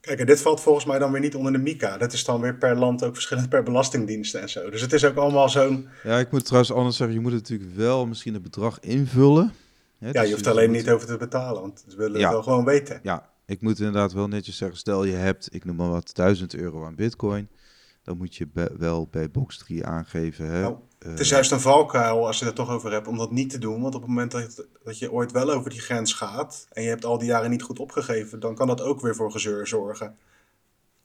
[0.00, 1.96] Kijk, en dit valt volgens mij dan weer niet onder de MICA.
[1.96, 4.70] Dat is dan weer per land ook verschillend per belastingdiensten en zo.
[4.70, 5.88] Dus het is ook allemaal zo'n...
[6.02, 9.52] Ja, ik moet trouwens anders zeggen, je moet natuurlijk wel misschien het bedrag invullen.
[9.98, 10.06] Hè?
[10.06, 12.64] Ja, je dus hoeft alleen niet over te betalen, want ze willen het wel gewoon
[12.64, 13.00] weten.
[13.02, 16.54] Ja, ik moet inderdaad wel netjes zeggen, stel je hebt, ik noem maar wat, 1000
[16.54, 17.48] euro aan bitcoin.
[18.02, 20.46] Dan moet je wel bij Box3 aangeven.
[20.46, 20.60] Hè?
[20.60, 23.50] Nou, het is juist een valkuil als je het toch over hebt om dat niet
[23.50, 23.82] te doen.
[23.82, 26.88] Want op het moment dat, dat je ooit wel over die grens gaat en je
[26.88, 30.16] hebt al die jaren niet goed opgegeven, dan kan dat ook weer voor gezeur zorgen.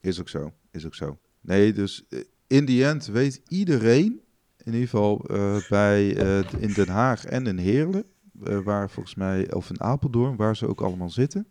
[0.01, 1.17] Is ook zo, is ook zo.
[1.41, 4.21] Nee, dus eh, in die end weet iedereen,
[4.57, 8.05] in ieder geval uh, bij, uh, in Den Haag en in Heerlen,
[8.43, 11.47] uh, waar volgens mij, of in Apeldoorn, waar ze ook allemaal zitten.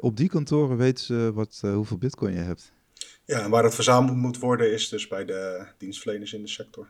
[0.00, 2.72] op die kantoren weten ze wat, hoeveel bitcoin je hebt.
[3.24, 6.88] Ja, en waar het verzameld moet worden is dus bij de dienstverleners in de sector.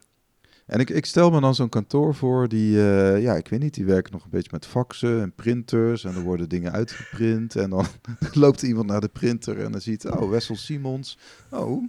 [0.66, 3.74] En ik, ik stel me dan zo'n kantoor voor die, uh, ja, ik weet niet,
[3.74, 6.04] die werken nog een beetje met faxen en printers.
[6.04, 7.56] En er worden dingen uitgeprint.
[7.56, 7.86] En dan
[8.32, 11.18] loopt iemand naar de printer en dan ziet, oh, Wessel Simons.
[11.50, 11.84] Oh,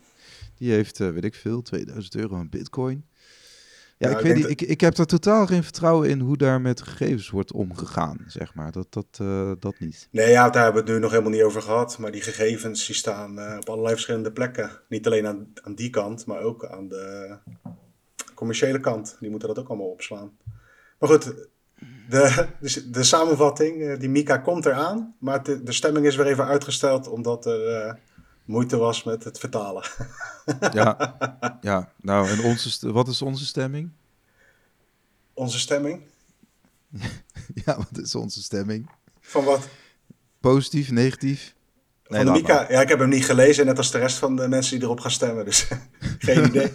[0.58, 3.06] die heeft, uh, weet ik veel, 2000 euro aan bitcoin.
[3.98, 6.82] Ja, ik, weet niet, ik, ik heb er totaal geen vertrouwen in hoe daar met
[6.82, 8.72] gegevens wordt omgegaan, zeg maar.
[8.72, 10.08] Dat, dat, uh, dat niet.
[10.12, 11.98] Nee, ja, daar hebben we het nu nog helemaal niet over gehad.
[11.98, 14.72] Maar die gegevens die staan uh, op allerlei verschillende plekken.
[14.90, 17.38] Niet alleen aan, aan die kant, maar ook aan de
[18.36, 19.18] commerciële kant.
[19.20, 20.38] Die moeten dat ook allemaal opslaan.
[21.00, 21.24] Maar goed,
[22.10, 25.16] de, de, de samenvatting, uh, die Mika komt eraan.
[25.20, 28.00] Maar de, de stemming is weer even uitgesteld, omdat er
[28.46, 29.84] moeite was met het vertalen.
[30.72, 31.18] ja,
[31.62, 33.92] ja, nou, en onze, wat is onze stemming?
[35.34, 36.02] Onze stemming?
[37.66, 38.90] ja, wat is onze stemming?
[39.20, 39.68] Van wat?
[40.40, 41.56] Positief, negatief?
[42.08, 42.66] Nee, van de Mika?
[42.70, 45.00] Ja, ik heb hem niet gelezen, net als de rest van de mensen die erop
[45.00, 45.68] gaan stemmen, dus
[46.20, 46.72] geen idee.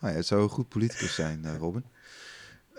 [0.00, 1.84] nou, ja, zou een goed politicus zijn, Robin.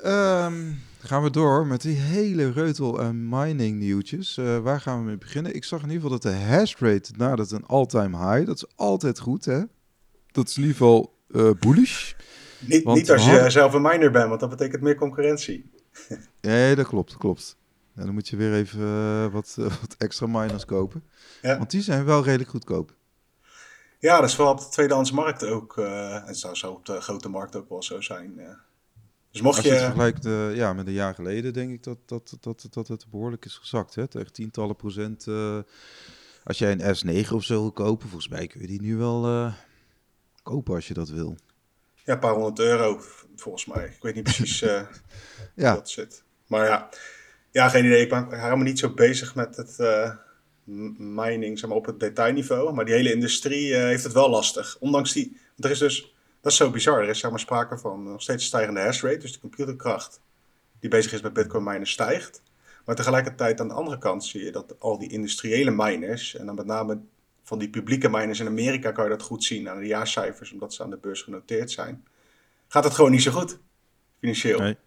[0.06, 4.38] Um, gaan we door met die hele reutel en mining nieuwtjes.
[4.38, 5.56] Uh, waar gaan we mee beginnen?
[5.56, 8.45] Ik zag in ieder geval dat de hash rate nadert een all-time high.
[8.45, 9.62] Dat is altijd goed, hè?
[10.32, 12.13] Dat is in ieder geval uh, bullish.
[12.60, 15.71] Niet, niet als je zelf een miner bent, want dat betekent meer concurrentie.
[16.41, 17.58] nee, dat klopt, klopt.
[17.95, 21.03] En dan moet je weer even uh, wat, wat, extra miners kopen.
[21.41, 21.58] Ja.
[21.58, 22.93] Want die zijn wel redelijk goedkoop.
[23.99, 25.77] Ja, dat is vooral op de tweedehands markt ook.
[25.77, 28.36] en het zou zo op de grote markt ook wel zo zijn.
[29.32, 29.71] Dus mocht Als je...
[29.71, 30.23] het vergelijkt
[30.56, 33.95] ja, met een jaar geleden, denk ik dat, dat, dat, dat het behoorlijk is gezakt.
[33.95, 34.08] Hè?
[34.08, 35.27] Tegen tientallen procent.
[36.43, 39.51] Als jij een S9 of zo wil kopen, volgens mij kun je die nu wel
[40.43, 41.38] kopen als je dat wil.
[42.06, 43.01] Ja, een paar honderd euro,
[43.36, 43.86] volgens mij.
[43.86, 44.88] Ik weet niet precies ja.
[45.56, 46.23] hoe dat zit.
[46.47, 46.89] Maar ja,
[47.53, 48.01] ja, geen idee.
[48.01, 49.77] Ik ben helemaal niet zo bezig met het
[50.97, 52.73] mining zeg maar, op het detailniveau.
[52.73, 54.77] Maar die hele industrie heeft het wel lastig.
[54.79, 55.37] Ondanks die...
[55.57, 57.01] Er is dus dat is zo bizar.
[57.01, 60.21] Er is zeg maar sprake van nog steeds stijgende hash rate, dus de computerkracht
[60.79, 62.41] die bezig is met bitcoin minen stijgt.
[62.85, 66.55] Maar tegelijkertijd aan de andere kant zie je dat al die industriële miners, en dan
[66.55, 66.99] met name
[67.43, 70.73] van die publieke miners in Amerika kan je dat goed zien aan de jaarcijfers, omdat
[70.73, 72.05] ze aan de beurs genoteerd zijn,
[72.67, 73.59] gaat het gewoon niet zo goed,
[74.19, 74.59] financieel.
[74.59, 74.77] Nee.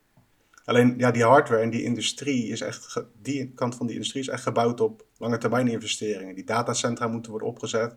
[0.67, 4.29] Alleen ja, die hardware en die industrie is echt, die kant van die industrie is
[4.29, 6.35] echt gebouwd op lange termijn investeringen.
[6.35, 7.97] Die datacentra moeten worden opgezet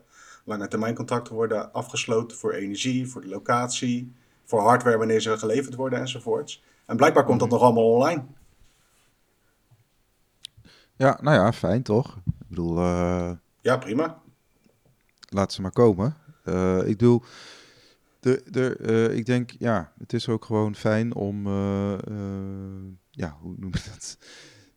[0.49, 5.75] lange termijn contracten worden afgesloten voor energie, voor de locatie, voor hardware wanneer ze geleverd
[5.75, 6.63] worden enzovoorts.
[6.85, 7.57] En blijkbaar komt dat mhm.
[7.57, 8.23] nog allemaal online.
[10.95, 12.15] Ja, nou ja, fijn toch?
[12.15, 12.77] Ik bedoel...
[12.77, 14.21] Uh, ja, prima.
[15.29, 16.15] Laat ze maar komen.
[16.45, 17.23] Uh, ik bedoel...
[18.19, 21.47] De, de, uh, ik denk, ja, het is ook gewoon fijn om...
[23.09, 24.17] ja, hoe noem je dat?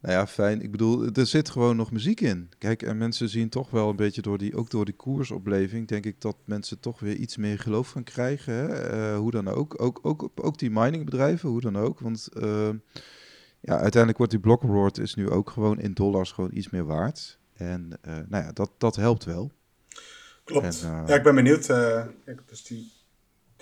[0.02, 0.62] Nou ja, fijn.
[0.62, 2.50] Ik bedoel, er zit gewoon nog muziek in.
[2.58, 6.04] Kijk, en mensen zien toch wel een beetje door die, ook door die koersopleving, denk
[6.04, 8.54] ik dat mensen toch weer iets meer geloof gaan krijgen.
[8.54, 8.92] Hè?
[8.94, 9.82] Uh, hoe dan ook.
[9.82, 10.30] Ook, ook.
[10.34, 12.00] ook die miningbedrijven, hoe dan ook.
[12.00, 12.68] Want uh,
[13.60, 16.84] ja, uiteindelijk wordt die block reward is nu ook gewoon in dollars gewoon iets meer
[16.84, 17.38] waard.
[17.52, 19.52] En uh, nou ja, dat, dat helpt wel.
[20.44, 20.82] Klopt.
[20.82, 21.66] En, ja, ik ben benieuwd.
[22.46, 22.91] dus die,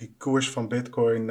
[0.01, 1.31] die koers van Bitcoin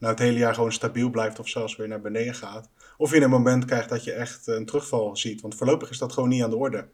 [0.00, 2.68] nou het hele jaar gewoon stabiel blijft of zelfs weer naar beneden gaat.
[2.96, 5.40] Of je in een moment krijgt dat je echt een terugval ziet.
[5.40, 6.88] Want voorlopig is dat gewoon niet aan de orde.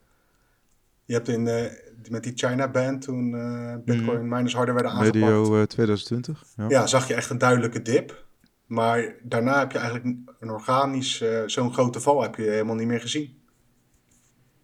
[1.04, 1.64] Je hebt in, uh,
[2.10, 4.28] met die China-band toen uh, Bitcoin mm.
[4.28, 5.14] miners harder werden aangepakt.
[5.14, 6.44] Medio uh, 2020.
[6.56, 6.68] Ja.
[6.68, 6.86] ja.
[6.86, 8.24] zag je echt een duidelijke dip.
[8.66, 12.86] Maar daarna heb je eigenlijk een organisch, uh, zo'n grote val heb je helemaal niet
[12.86, 13.38] meer gezien.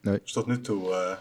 [0.00, 0.20] Nee.
[0.22, 1.16] Dus tot nu toe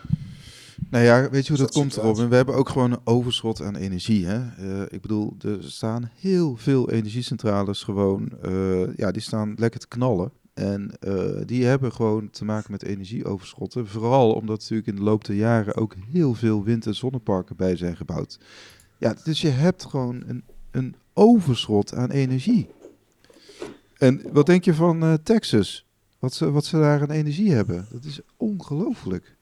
[0.91, 2.29] nou ja, weet je hoe dat, komt, Robin?
[2.29, 4.25] We hebben ook gewoon een overschot aan energie.
[4.25, 4.39] Hè?
[4.59, 9.87] Uh, ik bedoel, er staan heel veel energiecentrales gewoon, uh, ja, die staan lekker te
[9.87, 10.31] knallen.
[10.53, 13.87] En uh, die hebben gewoon te maken met energieoverschotten.
[13.87, 17.75] Vooral omdat natuurlijk in de loop der jaren ook heel veel wind- en zonneparken bij
[17.75, 18.39] zijn gebouwd.
[18.97, 22.69] Ja, dus je hebt gewoon een, een overschot aan energie.
[23.97, 25.85] En wat denk je van Texas?
[26.19, 27.87] Wat ze, wat ze daar aan energie hebben?
[27.91, 29.35] Dat is ongelooflijk.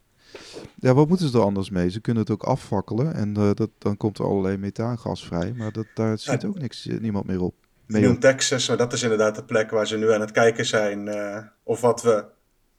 [0.76, 1.90] Ja, wat moeten ze er anders mee?
[1.90, 5.54] Ze kunnen het ook afvakkelen en uh, dat, dan komt er allerlei methaangas vrij.
[5.54, 7.56] Maar dat, daar zit ook niks, eh, niemand meer op.
[7.86, 10.66] Mee noemt Texas, maar dat is inderdaad de plek waar ze nu aan het kijken
[10.66, 11.08] zijn.
[11.08, 12.26] Uh, of wat we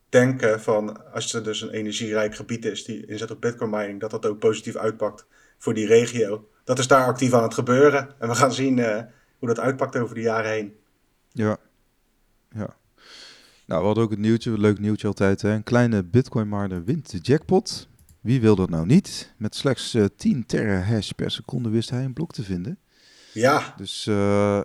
[0.08, 4.10] denken van als er dus een energierijk gebied is die inzet op bitcoin mining, dat
[4.10, 5.26] dat ook positief uitpakt
[5.58, 6.48] voor die regio.
[6.64, 8.14] Dat is daar actief aan het gebeuren.
[8.18, 8.78] En we gaan zien
[9.38, 10.76] hoe dat uitpakt over de jaren heen.
[11.32, 11.56] Ja,
[12.50, 12.76] ja.
[13.70, 15.42] Nou, we hadden ook het nieuwtje, leuk nieuwtje altijd.
[15.42, 15.50] Hè?
[15.50, 17.88] Een kleine bitcoin miner wint de jackpot.
[18.20, 19.34] Wie wil dat nou niet?
[19.36, 22.78] Met slechts uh, 10 terahash per seconde wist hij een blok te vinden.
[23.32, 23.74] Ja.
[23.76, 24.60] Dus uh,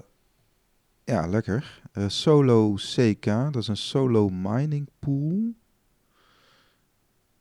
[1.04, 1.82] ja, lekker.
[1.94, 5.54] Uh, solo CK, dat is een solo mining pool.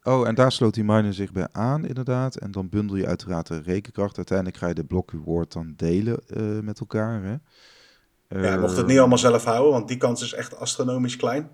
[0.02, 2.36] Oh, en daar sloot die miner zich bij aan, inderdaad.
[2.36, 4.16] En dan bundel je uiteraard de rekenkracht.
[4.16, 6.20] Uiteindelijk ga je de block reward dan delen
[6.64, 7.22] met elkaar.
[7.22, 7.36] Hè?
[8.42, 11.50] Ja, mocht het niet allemaal zelf houden, want die kans is echt astronomisch klein.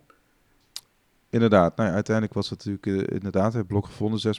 [1.31, 4.35] Inderdaad, nou ja, uiteindelijk was het natuurlijk uh, inderdaad het blok gevonden,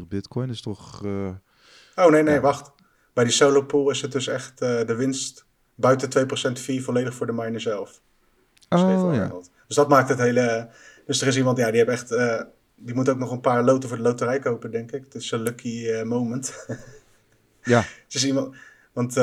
[0.00, 1.04] 6,25 bitcoin is toch...
[1.04, 1.28] Uh,
[1.94, 2.72] oh nee, nee, wacht.
[3.12, 7.26] Bij die solo pool is het dus echt de winst buiten 2% fee volledig voor
[7.26, 8.00] de miner zelf.
[8.68, 9.32] Oh ja.
[9.66, 10.68] Dus dat maakt het hele...
[11.06, 12.08] Dus er is iemand, ja, die heeft echt...
[12.76, 15.04] die moet ook nog een paar loten voor de loterij kopen, denk ik.
[15.04, 16.66] Het is een lucky moment.
[17.62, 17.78] ja.
[18.04, 18.56] Het is iemand...
[18.92, 19.14] Want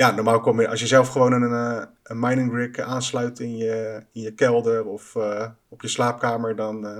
[0.00, 3.56] ja, normaal kom je, als je zelf gewoon een, eh, een mining rig aansluit in
[3.56, 6.98] je, in je kelder of uh, op je slaapkamer, dan uh,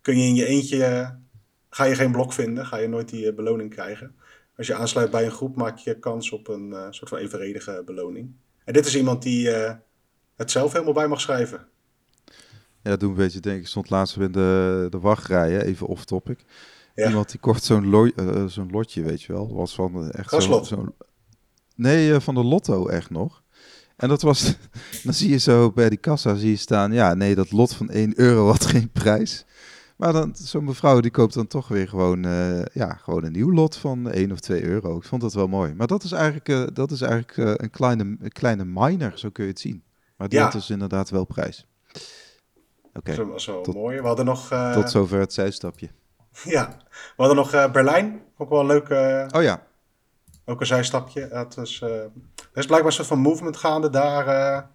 [0.00, 1.14] kun je in je eentje,
[1.70, 4.14] ga je geen blok vinden, ga je nooit die beloning krijgen.
[4.56, 8.34] Als je aansluit bij een groep, maak je kans op een soort van evenredige beloning.
[8.64, 9.48] En dit is iemand die
[10.36, 11.66] het zelf helemaal bij mag schrijven.
[12.82, 13.66] Ja, dat doen een beetje, denk ik.
[13.66, 16.44] stond laatst in de, de wachtrij, even off topic.
[16.94, 18.12] Iemand die kocht zo'n
[18.46, 19.54] zo'n lotje, weet je wel.
[19.54, 20.64] Was van echt zo'n...
[20.64, 20.94] Zo
[21.82, 23.42] nee, van de lotto echt nog.
[23.96, 24.56] En dat was,
[25.04, 27.90] dan zie je zo bij die kassa zie je staan, ja, nee, dat lot van
[27.90, 29.44] 1 euro had geen prijs.
[29.96, 33.52] Maar dan, zo'n mevrouw die koopt dan toch weer gewoon, uh, ja, gewoon een nieuw
[33.52, 34.96] lot van 1 of 2 euro.
[34.96, 35.74] Ik vond dat wel mooi.
[35.74, 39.30] Maar dat is eigenlijk, uh, dat is eigenlijk uh, een, kleine, een kleine miner, zo
[39.30, 39.82] kun je het zien.
[40.16, 40.44] Maar die ja.
[40.44, 41.66] had dus inderdaad wel prijs.
[41.92, 42.98] Oké.
[42.98, 43.16] Okay.
[43.16, 44.00] Dat was wel tot, mooi.
[44.00, 44.48] We hadden nog...
[44.72, 45.88] tot zover het zijstapje.
[46.44, 48.22] Ja, we hadden nog Berlijn.
[48.36, 48.90] Ook wel een leuk...
[49.34, 49.66] oh ja.
[50.44, 51.28] Ook een zijstapje.
[51.30, 52.10] Het was, er
[52.54, 54.70] is blijkbaar een soort van movement gaande daar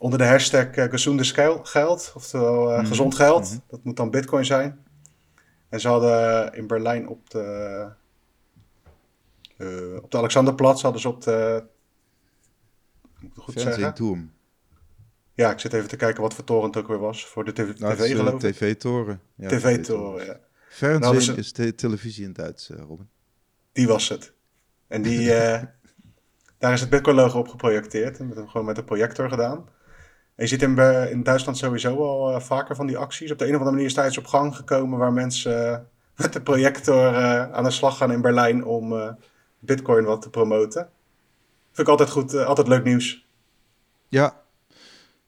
[0.00, 1.24] onder de hashtag uh, gezonde
[1.62, 3.50] geld, oftewel uh, gezond geld.
[3.50, 3.58] Mhm.
[3.66, 4.84] Dat moet dan bitcoin zijn.
[5.68, 7.88] En ze hadden in Berlijn op de,
[10.02, 11.64] op de Alexanderplatz hadden ze op de...
[13.20, 14.32] Moet ik goed zeggen?
[15.34, 17.26] Ja, ik zit even te kijken wat voor toren het ook weer was.
[17.26, 18.52] Voor de tv, nou, TV geloof ik.
[18.52, 19.20] TV-toren.
[19.34, 20.40] Ja, TV-toren, ja.
[20.68, 23.08] Fernsehen nou, is de televisie in Duits, Robin.
[23.72, 24.32] Die was het.
[24.90, 25.26] En die,
[26.58, 28.18] daar is het Bitcoin-logo op geprojecteerd.
[28.18, 29.68] Met, gewoon met een projector gedaan
[30.40, 30.78] je ziet in,
[31.10, 33.30] in Duitsland sowieso al uh, vaker van die acties.
[33.30, 36.42] Op de een of andere manier is het op gang gekomen waar mensen met de
[36.42, 37.14] projector
[37.52, 39.16] aan de slag gaan in Berlijn om
[39.58, 40.88] Bitcoin wat te promoten.
[41.72, 43.28] Vind ik altijd goed, altijd leuk nieuws.
[44.08, 44.42] Ja.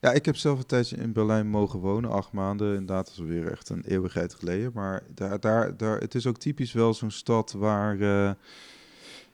[0.00, 2.68] ja, ik heb zelf een tijdje in Berlijn mogen wonen, acht maanden.
[2.68, 4.70] Inderdaad, dat is weer echt een eeuwigheid geleden.
[4.74, 7.98] Maar daar, daar, daar, het is ook typisch wel zo'n stad waar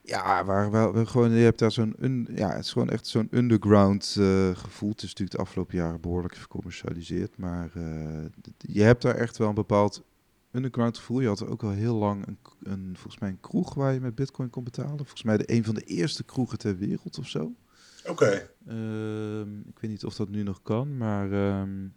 [0.09, 4.15] ja, waar wel gewoon, je hebt daar zo'n, ja, het is gewoon echt zo'n underground
[4.19, 4.89] uh, gevoel.
[4.89, 8.25] Het is natuurlijk de afgelopen jaren behoorlijk gecommercialiseerd, maar uh,
[8.57, 10.03] je hebt daar echt wel een bepaald
[10.51, 11.19] underground gevoel.
[11.19, 13.99] Je had er ook al heel lang een, een, volgens mij een kroeg waar je
[13.99, 14.97] met bitcoin kon betalen.
[14.97, 17.53] Volgens mij de een van de eerste kroegen ter wereld of zo.
[18.01, 18.11] Oké.
[18.11, 18.49] Okay.
[18.67, 21.31] Uh, ik weet niet of dat nu nog kan, maar...
[21.31, 21.93] Um,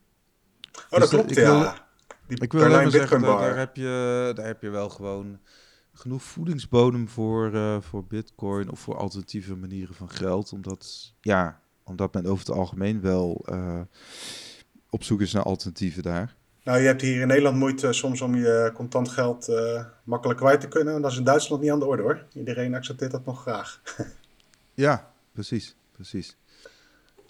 [0.72, 1.60] oh, dat dus klopt, ja.
[1.60, 1.72] Wil,
[2.26, 5.38] Die ik wil alleen zeggen, daar, daar, heb je, daar heb je wel gewoon
[6.02, 10.52] genoeg voedingsbodem voor, uh, voor bitcoin of voor alternatieve manieren van geld.
[10.52, 13.80] Omdat, ja, omdat men over het algemeen wel uh,
[14.90, 16.34] op zoek is naar alternatieven daar.
[16.64, 20.60] Nou, je hebt hier in Nederland moeite soms om je contant geld uh, makkelijk kwijt
[20.60, 20.94] te kunnen.
[20.94, 22.26] En dat is in Duitsland niet aan de orde hoor.
[22.34, 23.82] Iedereen accepteert dat nog graag.
[24.74, 26.36] ja, precies, precies.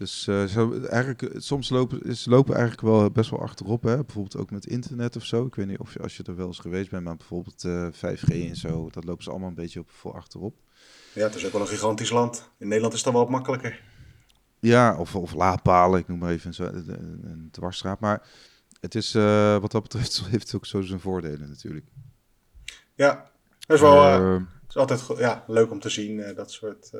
[0.02, 3.82] Dus uh, zo, eigenlijk, eh, soms lopen, is, lopen eigenlijk wel best wel achterop.
[3.82, 3.96] Hè?
[3.96, 5.46] Bijvoorbeeld ook met internet of zo.
[5.46, 7.86] Ik weet niet of je, als je er wel eens geweest bent, maar bijvoorbeeld uh,
[7.86, 10.54] eh, 5G en zo, dat lopen ze allemaal een beetje op, voor achterop.
[11.12, 12.50] Ja, het is ook wel een gigantisch land.
[12.58, 13.82] In Nederland is dat wel wat makkelijker.
[14.60, 18.00] Ja, of, of laadpalen, ik noem maar even een, een, een dwarsstraat.
[18.00, 18.28] Maar
[18.80, 21.86] het is, uh, wat dat betreft, heeft het ook zo zijn voordelen natuurlijk.
[22.94, 23.30] Ja,
[23.66, 26.90] dat is wel uh, het is altijd ja, leuk om te zien, dat soort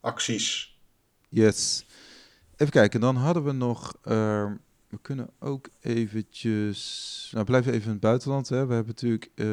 [0.00, 0.69] acties.
[1.30, 1.86] Yes.
[2.56, 3.94] Even kijken, dan hadden we nog...
[4.04, 4.52] Uh,
[4.88, 7.30] we kunnen ook eventjes...
[7.34, 8.48] Nou, blijven even in het buitenland.
[8.48, 8.66] Hè.
[8.66, 9.30] We hebben natuurlijk...
[9.34, 9.46] Uh,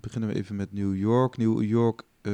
[0.00, 1.36] beginnen we even met New York.
[1.36, 2.02] New York...
[2.22, 2.32] Uh,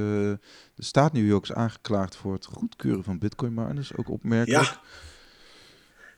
[0.74, 3.96] de staat New York is aangeklaagd voor het goedkeuren van bitcoin miners.
[3.96, 4.78] Ook opmerkelijk.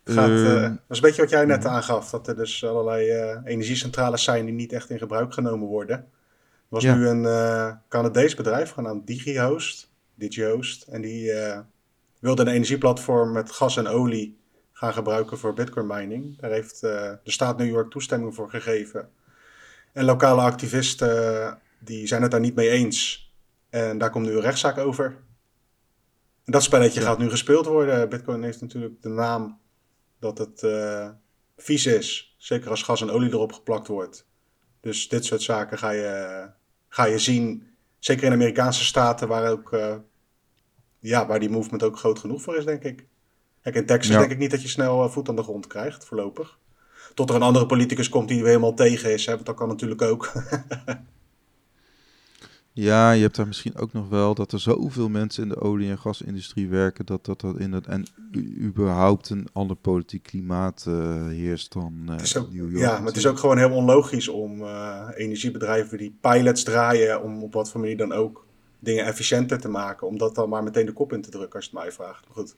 [0.05, 0.15] Ja.
[0.15, 1.69] Gaat, uh, dat is een beetje wat jij net mhm.
[1.69, 2.11] aangaf.
[2.11, 3.11] Dat er dus allerlei
[3.45, 5.97] energiecentrales zijn die niet echt in gebruik genomen worden.
[5.97, 6.05] Er
[6.69, 7.23] was nu een
[7.89, 9.91] Canadees bedrijf genaamd DigiHost.
[10.15, 10.83] DigiHost.
[10.83, 11.33] En die
[12.19, 14.39] wilde een energieplatform met gas en olie
[14.73, 16.41] gaan gebruiken voor bitcoin mining.
[16.41, 16.91] Daar heeft uh,
[17.23, 19.09] de staat New York toestemming voor gegeven.
[19.93, 23.33] En lokale activisten die zijn het daar niet mee eens.
[23.71, 25.05] En daar komt nu een rechtszaak over.
[26.45, 28.09] En dat spelletje gaat nu gespeeld worden.
[28.09, 29.61] Bitcoin heeft natuurlijk de naam
[30.19, 31.09] dat het uh,
[31.57, 32.35] vies is.
[32.39, 34.27] Zeker als gas en olie erop geplakt wordt.
[34.81, 36.47] Dus dit soort zaken ga je,
[36.89, 37.67] ga je zien.
[37.99, 39.95] Zeker in Amerikaanse staten waar ook uh,
[40.99, 43.07] ja, waar die movement ook groot genoeg voor is, denk ik.
[43.63, 46.05] Kijk, in Texas denk ik niet dat je snel uh, voet aan de grond krijgt,
[46.05, 46.59] voorlopig.
[47.15, 49.27] Tot er een andere politicus komt die er helemaal tegen is.
[49.27, 50.33] Hè, want dat kan natuurlijk ook.
[52.73, 55.91] ja, je hebt daar misschien ook nog wel dat er zoveel mensen in de olie-
[55.91, 57.07] en gasindustrie werken.
[57.07, 57.87] Dat dat, dat in het.
[57.87, 58.07] En
[58.61, 62.77] überhaupt een ander politiek klimaat uh, heerst dan uh, New York.
[62.77, 64.65] Ja, maar het is ook gewoon heel onlogisch om
[65.15, 67.23] energiebedrijven die pilots draaien.
[67.23, 68.48] om op wat voor manier dan ook
[68.79, 70.07] dingen efficiënter te maken.
[70.07, 72.25] Om dat dan maar meteen de kop in te drukken als je het mij vraagt.
[72.27, 72.57] Maar goed.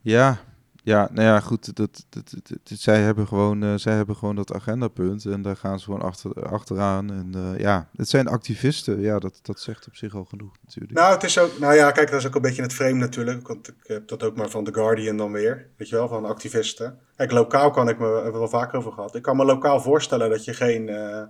[0.00, 0.40] Ja,
[0.84, 1.76] ja, nou ja, goed.
[1.76, 5.78] Dat, dat, dat, zij, hebben gewoon, uh, zij hebben gewoon dat agendapunt en daar gaan
[5.78, 7.12] ze gewoon achter, achteraan.
[7.12, 9.00] En uh, ja, het zijn activisten.
[9.00, 10.98] Ja, dat, dat zegt op zich al genoeg natuurlijk.
[10.98, 13.48] Nou, het is ook, nou ja, kijk, dat is ook een beetje het frame natuurlijk.
[13.48, 15.68] Want ik heb dat ook maar van The Guardian dan weer.
[15.76, 16.98] Weet je wel, van activisten.
[17.16, 19.14] Kijk, lokaal kan ik me, hebben we wel vaker over gehad.
[19.14, 20.88] Ik kan me lokaal voorstellen dat je geen...
[20.88, 21.22] Uh,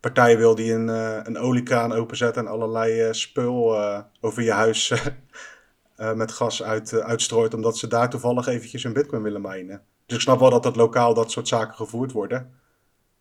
[0.00, 4.52] partij wil die een, uh, een oliekraan openzet en allerlei uh, spul uh, over je
[4.52, 4.92] huis
[6.14, 9.82] met gas uit, uitstrooit, omdat ze daar toevallig eventjes een bitcoin willen minen.
[10.06, 12.50] Dus ik snap wel dat het lokaal dat soort zaken gevoerd worden.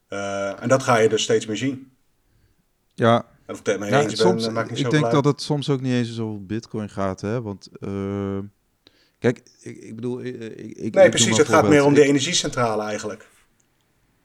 [0.09, 1.91] Uh, en dat ga je dus steeds meer zien.
[2.93, 3.25] Ja.
[3.45, 5.25] En of ik het mee ja, eens soms, ben, maakt niet ik zo denk dat
[5.25, 7.41] het soms ook niet eens over bitcoin gaat, hè.
[7.41, 8.39] Want, uh,
[9.19, 10.23] kijk, ik, ik bedoel...
[10.23, 10.36] Ik,
[10.77, 11.38] ik, nee, precies.
[11.38, 13.27] Het gaat meer om de energiecentrale eigenlijk.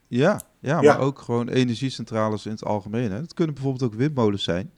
[0.07, 0.81] Ja, ja, Ja.
[0.81, 3.11] maar ook gewoon energiecentrales in het algemeen.
[3.11, 3.17] Hè.
[3.17, 4.71] Het kunnen bijvoorbeeld ook windmolens zijn.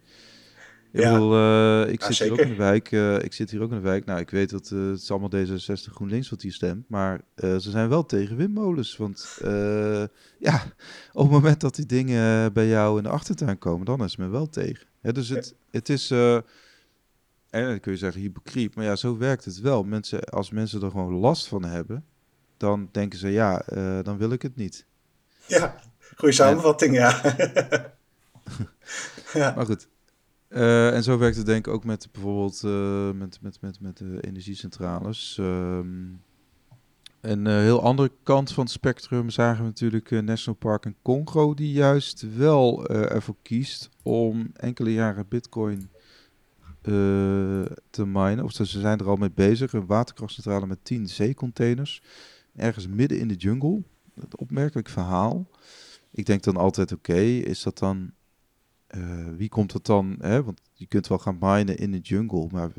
[0.92, 1.12] Ik Ja.
[1.12, 2.92] bedoel, eh, ik Ja, zit hier ook in de wijk.
[2.92, 4.06] eh, ik zit hier ook in de wijk.
[4.06, 6.90] Nou, ik weet dat eh, het is allemaal D66 GroenLinks wat hier stemt.
[6.90, 8.98] Maar ze zijn wel tegen windmolens.
[8.98, 9.38] Want
[10.40, 10.64] ja,
[11.14, 14.32] op het moment dat die dingen bij jou in de achtertuin komen, dan is men
[14.32, 14.88] wel tegen.
[15.02, 16.12] Hè, dus het, het is...
[16.12, 16.44] en
[17.50, 19.84] dan kun je zeggen hypocriet, maar ja, zo werkt het wel.
[19.84, 22.06] Mensen, als mensen er gewoon last van hebben,
[22.58, 23.64] dan denken ze, ja,
[24.04, 24.86] dan wil ik het niet.
[25.48, 25.76] Ja,
[26.16, 27.22] goede samenvatting, ja.
[29.34, 29.54] ja.
[29.56, 29.88] Maar goed.
[30.48, 33.98] Eh, en zo werkt het denk ik ook met bijvoorbeeld eh, met, met, met, met
[33.98, 35.38] de energiecentrales.
[35.40, 36.06] Ehm,
[37.22, 41.54] een eh, heel andere kant van het spectrum zagen we natuurlijk National Park in Congo,
[41.54, 45.90] die juist wel ervoor kiest om enkele jaren bitcoin
[47.90, 48.44] te minen.
[48.44, 49.74] Of ze ze zijn er al mee bezig.
[49.74, 52.02] Een waterkrachtcentrale met 10 zeecontainers.
[52.56, 53.84] Ergens midden in de jungle.
[54.18, 55.50] Een opmerkelijk verhaal.
[56.12, 58.12] Ik denk dan altijd, oké, is dat dan
[58.88, 60.16] eh, wie komt het dan?
[60.20, 60.44] Hè?
[60.44, 62.72] Want je kunt wel gaan minen in de jungle, maar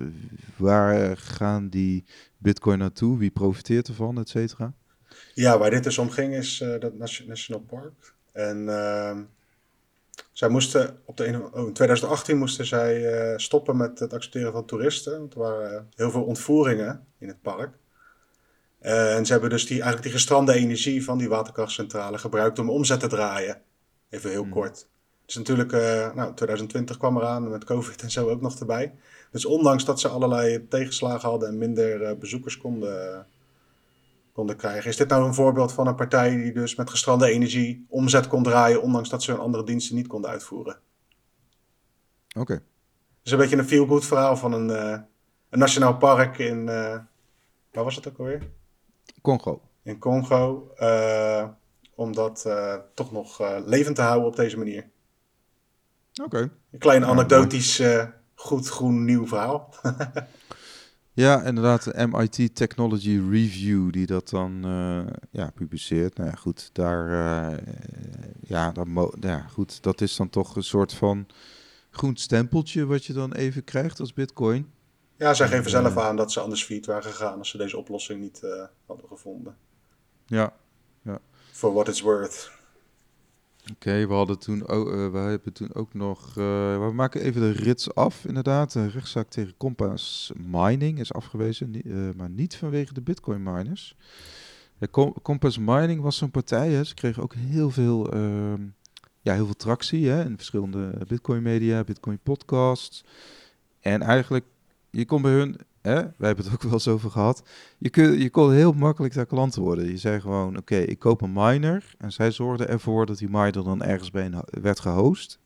[0.57, 2.05] waar gaan die
[2.39, 3.19] bitcoin naartoe?
[3.19, 4.73] Wie profiteert ervan, et cetera?
[5.35, 8.15] Ja, waar dit dus om ging is eh, dat Nation- National Park.
[8.33, 9.23] En ehm,
[10.33, 14.65] zij moesten op de oh, in 2018 moesten zij eh, stoppen met het accepteren van
[14.65, 15.19] toeristen.
[15.19, 17.77] Want er waren heel veel ontvoeringen in het park.
[18.79, 22.71] Eh, en ze hebben dus die, eigenlijk die gestrande energie van die waterkrachtcentrale gebruikt om
[22.71, 23.63] omzet te draaien.
[24.11, 24.51] Even heel Hmm.
[24.51, 24.89] kort.
[25.27, 28.95] Dus natuurlijk, eh, nou, 2020 kwam eraan met COVID en zo ook nog erbij.
[29.31, 33.27] Dus ondanks dat ze allerlei tegenslagen hadden en minder eh, bezoekers konden,
[34.33, 34.91] konden krijgen.
[34.91, 38.43] Is dit nou een voorbeeld van een partij die dus met gestrande energie omzet kon
[38.43, 40.79] draaien, ondanks dat ze hun andere diensten niet konden uitvoeren?
[42.37, 42.53] Oké.
[42.53, 42.63] Het
[43.23, 44.69] is een beetje een feel-good verhaal van een,
[45.49, 46.65] een nationaal park in,
[47.73, 48.58] waar was het ook alweer?
[49.23, 49.61] Congo.
[49.83, 50.73] In Congo.
[50.77, 51.49] eh,
[51.95, 54.89] om dat eh, toch nog eh, levend te houden op deze manier.
[56.23, 56.39] Oké.
[56.71, 57.83] Een klein anekdotisch,
[58.35, 59.75] goed groen nieuw verhaal.
[61.13, 64.63] Ja, inderdaad, de MIT Technology Review die dat dan
[65.31, 66.17] ja, publiceert.
[66.17, 67.11] Nou ja, goed, daar,
[68.41, 71.27] ja, mo- ja, goed, dat is dan toch een soort van
[71.91, 74.71] groen stempeltje wat je dan even krijgt als bitcoin.
[75.19, 76.05] Ja, zij geven zelf Eh.
[76.07, 79.57] aan dat ze anders failliet waren gegaan als ze deze oplossing niet eh, hadden gevonden.
[80.27, 80.53] Ja,
[81.53, 82.51] For what it's worth.
[83.73, 87.51] Oké, we hadden toen ook, eh, we hebben toen ook nog, we maken even de
[87.51, 88.73] rits af, inderdaad.
[88.73, 93.97] De rechtszaak tegen Compass Mining is afgewezen, ni- eh, maar niet vanwege de Bitcoin miners.
[94.79, 98.63] De Com- Compass Mining was zo'n partij, hè, ze kregen ook heel veel, ehm,
[99.21, 103.05] ja, heel veel tractie hè, in verschillende Bitcoin media, Bitcoin podcasts.
[103.81, 104.45] En eigenlijk,
[104.91, 107.43] je kon bij hun, hè, wij hebben het ook wel eens over gehad,
[107.79, 109.91] je, kun, je kon heel makkelijk daar klant worden.
[109.91, 111.95] Je zei gewoon, oké, ik koop een miner.
[111.99, 115.41] En zij zorgden ervoor dat die miner dan ergens bij een, werd gehost.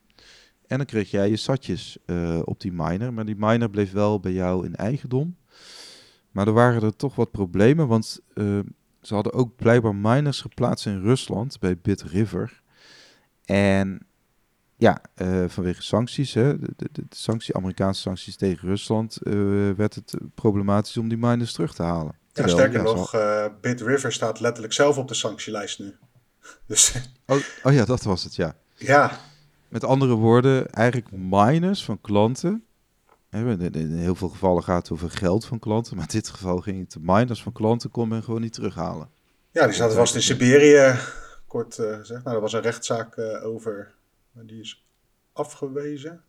[0.66, 3.12] En dan kreeg jij je satjes eh, op die miner.
[3.12, 5.36] Maar die miner bleef wel bij jou in eigendom.
[6.30, 8.58] Maar er waren er toch wat problemen, want eh,
[9.00, 12.62] ze hadden ook blijkbaar miners geplaatst in Rusland, bij BitRiver.
[13.44, 14.06] En
[14.82, 19.32] ja, eh, vanwege sancties, hè, de, de, de sanctie, Amerikaanse sancties tegen Rusland, eh,
[19.76, 22.14] werd het problematisch om die miners terug te halen.
[22.14, 25.94] Ja, Terwijl, sterker ja, nog, eh BitRiver staat letterlijk zelf op de sanctielijst nu.
[26.66, 26.94] Dus
[27.26, 28.56] Oh, oh ja, dat was het, ja.
[28.74, 29.18] ja,
[29.68, 32.64] Met andere woorden, eigenlijk miners van klanten.
[33.30, 35.96] In heel veel gevallen gaat het over geld van klanten.
[35.96, 39.08] Maar in dit geval ging het de miners van klanten kon men gewoon niet terughalen.
[39.50, 40.98] ja die zaten vast in Siberië,
[41.46, 42.24] kort gezegd.
[42.24, 43.94] Nou, er was een rechtszaak over,
[44.32, 44.86] maar die is
[45.32, 46.22] afgewezen.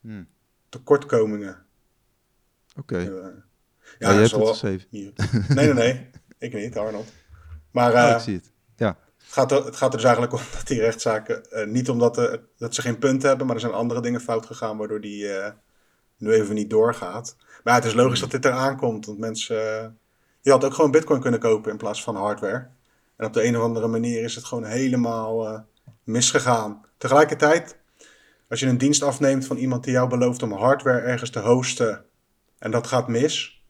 [0.00, 0.22] Hm,
[0.68, 1.64] Tekortkomingen.
[2.78, 2.96] Oké.
[2.98, 4.54] Eh, Ja, je dat hebt is het wel-.
[4.90, 5.12] Nee,
[5.48, 6.10] nee, nee.
[6.38, 7.12] Ik niet, Arnold.
[7.70, 8.50] Maar Oh, eh, ik zie het.
[8.76, 11.88] Ja, het, gaat er, het gaat er dus eigenlijk om dat die rechtszaken, eh, niet
[11.88, 15.00] omdat eh, dat ze geen punt hebben, maar er zijn andere dingen fout gegaan waardoor
[15.00, 15.52] die eh,
[16.16, 17.36] nu even niet doorgaat.
[17.38, 19.80] Maar ja, het is logisch dat dit eraan komt, want mensen...
[19.82, 19.88] eh,
[20.40, 22.68] je had ook gewoon bitcoin kunnen kopen in plaats van hardware.
[23.16, 25.60] En op de een of andere manier is het gewoon helemaal eh,
[26.02, 26.84] misgegaan.
[27.04, 27.76] Tegelijkertijd,
[28.48, 32.04] als je een dienst afneemt van iemand die jou belooft om hardware ergens te hosten
[32.58, 33.62] en dat gaat mis,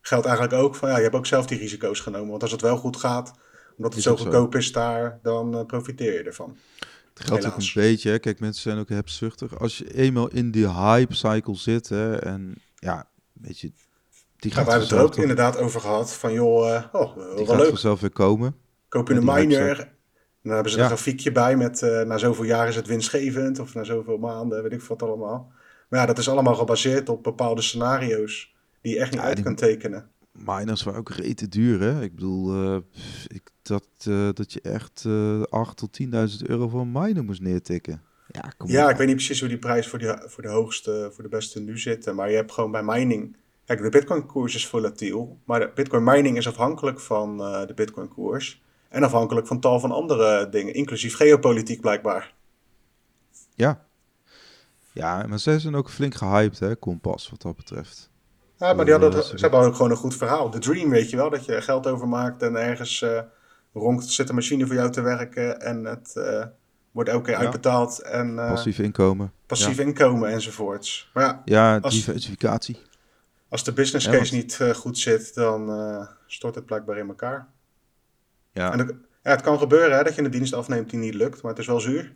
[0.00, 2.30] geldt eigenlijk ook van ja, je hebt ook zelf die risico's genomen.
[2.30, 3.32] Want als het wel goed gaat,
[3.76, 6.56] omdat het zo goedkoop is daar, dan eh, profiteer je ervan.
[7.14, 8.10] het geldt ook een beetje.
[8.10, 8.18] hè.
[8.18, 9.58] Kijk, mensen zijn ook hebzuchtig.
[9.58, 13.72] Als je eenmaal in die hype cycle zit, hè, en ja, weet je,
[14.36, 17.14] die Ja, gaat we hebben het er ook inderdaad over gehad van joh, eh, oh,
[17.16, 17.68] die wel gaat leuk.
[17.68, 18.56] vanzelf weer komen.
[18.88, 19.92] Koop je Ja, een miner
[20.42, 23.84] dan hebben ze een grafiekje bij met na zoveel jaar is het winstgevend of na
[23.84, 25.52] zoveel maanden, weet ik wat allemaal.
[25.88, 29.44] Maar ja, dat is allemaal gebaseerd op bepaalde scenario's die je echt niet uit die...
[29.44, 32.02] kan tekenen miners waren ook rete duur, hè?
[32.02, 32.76] Ik bedoel, uh,
[33.26, 36.10] ik, dat, uh, dat je echt uh, eh, 8 tot 10.000
[36.46, 38.02] euro voor een miner moest neertikken.
[38.28, 41.10] Ja, kom ja ik weet niet precies hoe die prijs voor, die, voor de hoogste,
[41.12, 42.12] voor de beste nu zit.
[42.12, 43.36] Maar je hebt gewoon bij mining...
[43.64, 45.38] Kijk, de bitcoin-koers is volatiel.
[45.44, 48.62] Maar de bitcoin mining is afhankelijk van de bitcoin-koers.
[48.92, 52.34] En afhankelijk van tal van andere dingen, inclusief geopolitiek blijkbaar.
[53.54, 53.84] Ja.
[54.92, 58.10] Ja, maar ze zijn ook flink gehyped, hè, Kompas, wat dat betreft.
[58.56, 60.50] Ja, maar die hadden, ze hebben ook gewoon een goed verhaal.
[60.50, 63.20] De dream, weet je wel, dat je geld overmaakt en ergens uh,
[63.72, 66.44] rond zit een machine voor jou te werken en het uh,
[66.90, 68.02] wordt elke keer uitbetaald.
[68.02, 69.32] En, uh, passief inkomen.
[69.46, 71.10] Passief inkomen enzovoorts.
[71.14, 72.78] Maar ja, ja als, diversificatie.
[73.48, 77.48] Als de business case niet goed zit, dan stort het blijkbaar in elkaar.
[78.52, 78.72] Ja.
[78.72, 81.50] En ja, het kan gebeuren hè, dat je een dienst afneemt die niet lukt, maar
[81.50, 82.12] het is wel zuur.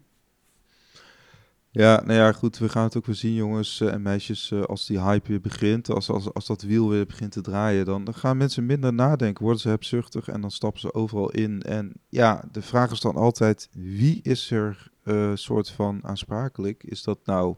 [1.77, 4.51] Ja, nou ja, goed, we gaan het ook weer zien, jongens eh, en meisjes.
[4.51, 7.85] Uh, als die hype weer begint, als, als, als dat wiel weer begint te draaien,
[7.85, 11.63] dan, dan gaan mensen minder nadenken, worden ze hebzuchtig en dan stappen ze overal in.
[11.63, 16.85] En ja, de vraag is dan altijd, wie is er uh, soort van aansprakelijk?
[16.85, 17.57] Is dat nou,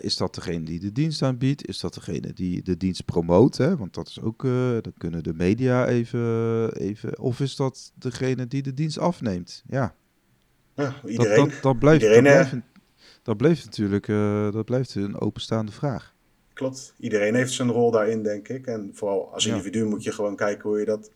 [0.00, 1.68] is dat degene die de dienst aanbiedt?
[1.68, 3.56] Is dat degene die de dienst promoot?
[3.56, 3.76] Hè?
[3.76, 4.42] Want dat is ook,
[4.82, 9.62] dan kunnen de media even, even, of is dat degene die de dienst afneemt?
[9.66, 9.94] Ja.
[10.74, 11.36] Ja, iedereen.
[11.36, 12.54] Dat, dat, dat blijft, iedereen, dat, blijft,
[13.22, 16.14] dat blijft natuurlijk uh, dat blijft een openstaande vraag.
[16.52, 16.94] Klopt.
[16.98, 18.66] Iedereen heeft zijn rol daarin, denk ik.
[18.66, 21.10] En vooral als individu moet je gewoon kijken hoe je dat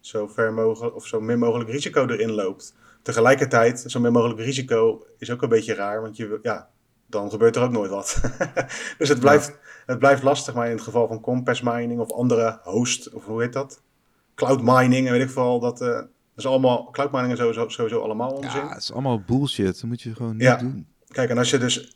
[0.00, 2.74] zo ver mogelijk of zo min mogelijk risico erin loopt.
[3.02, 6.70] Tegelijkertijd, zo min mogelijk risico is ook een beetje raar, want je, ja,
[7.12, 8.20] dan gebeurt er ook nooit wat.
[8.98, 12.60] dus het blijft, het blijft lastig, maar in het geval van Compass Mining of andere
[12.62, 13.82] host, of hoe heet dat?
[14.34, 18.00] Cloud mining, weet ik veel, dat, uh, dat is allemaal, cloud mining en sowieso, sowieso
[18.00, 18.60] allemaal onzin.
[18.60, 19.80] Ja, het is allemaal bullshit.
[19.80, 20.56] Dat moet je gewoon niet ja.
[20.56, 20.86] doen.
[21.06, 21.94] Kijk, en als je dus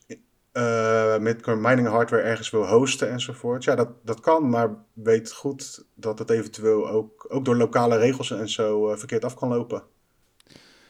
[0.56, 3.64] uh, met mining hardware ergens wil hosten enzovoort.
[3.64, 8.30] Ja, dat, dat kan, maar weet goed dat het eventueel ook, ook door lokale regels
[8.30, 9.82] en zo uh, verkeerd af kan lopen.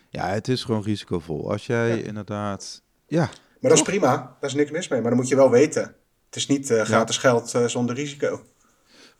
[0.09, 1.51] Ja, het is gewoon risicovol.
[1.51, 2.83] Als jij inderdaad...
[3.07, 3.29] Ja,
[3.67, 4.37] maar dat is prima.
[4.41, 5.01] Daar is niks mis mee.
[5.01, 5.83] Maar dan moet je wel weten.
[6.27, 8.43] Het is niet uh, gratis geld zonder risico.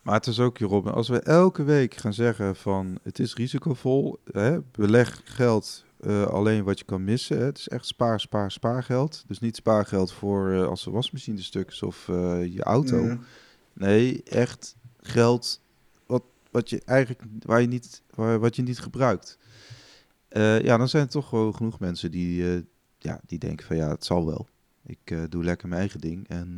[0.01, 4.19] Maar het is ook, Robin, als we elke week gaan zeggen van het is risicovol,
[4.31, 7.37] hè, beleg geld uh, alleen wat je kan missen.
[7.37, 7.43] Hè.
[7.43, 9.23] Het is echt spaar, spaar, spaargeld.
[9.27, 12.05] Dus niet spaargeld voor als de wasmachine stuk is of
[12.49, 12.97] je auto.
[12.97, 13.25] Mm.
[13.73, 15.61] Nee, echt geld
[16.05, 19.37] wat, wat je eigenlijk waar je niet, waar, wat je niet gebruikt.
[20.29, 22.65] ja, dan zijn er toch wel genoeg mensen die,
[23.07, 24.47] ja, die denken van ja, het zal wel.
[24.85, 26.57] Ik doe lekker mijn eigen ding en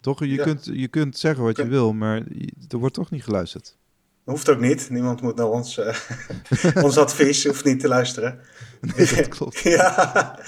[0.00, 2.22] toch, je, kunt, je kunt zeggen wat je wil, maar
[2.68, 3.76] er wordt toch niet geluisterd.
[4.24, 4.90] Dat hoeft ook niet.
[4.90, 5.94] Niemand moet naar ons, uh,
[6.84, 8.38] ons advies, hoeft niet te luisteren.
[8.96, 9.58] Nee, dat klopt.
[9.78, 10.38] ja,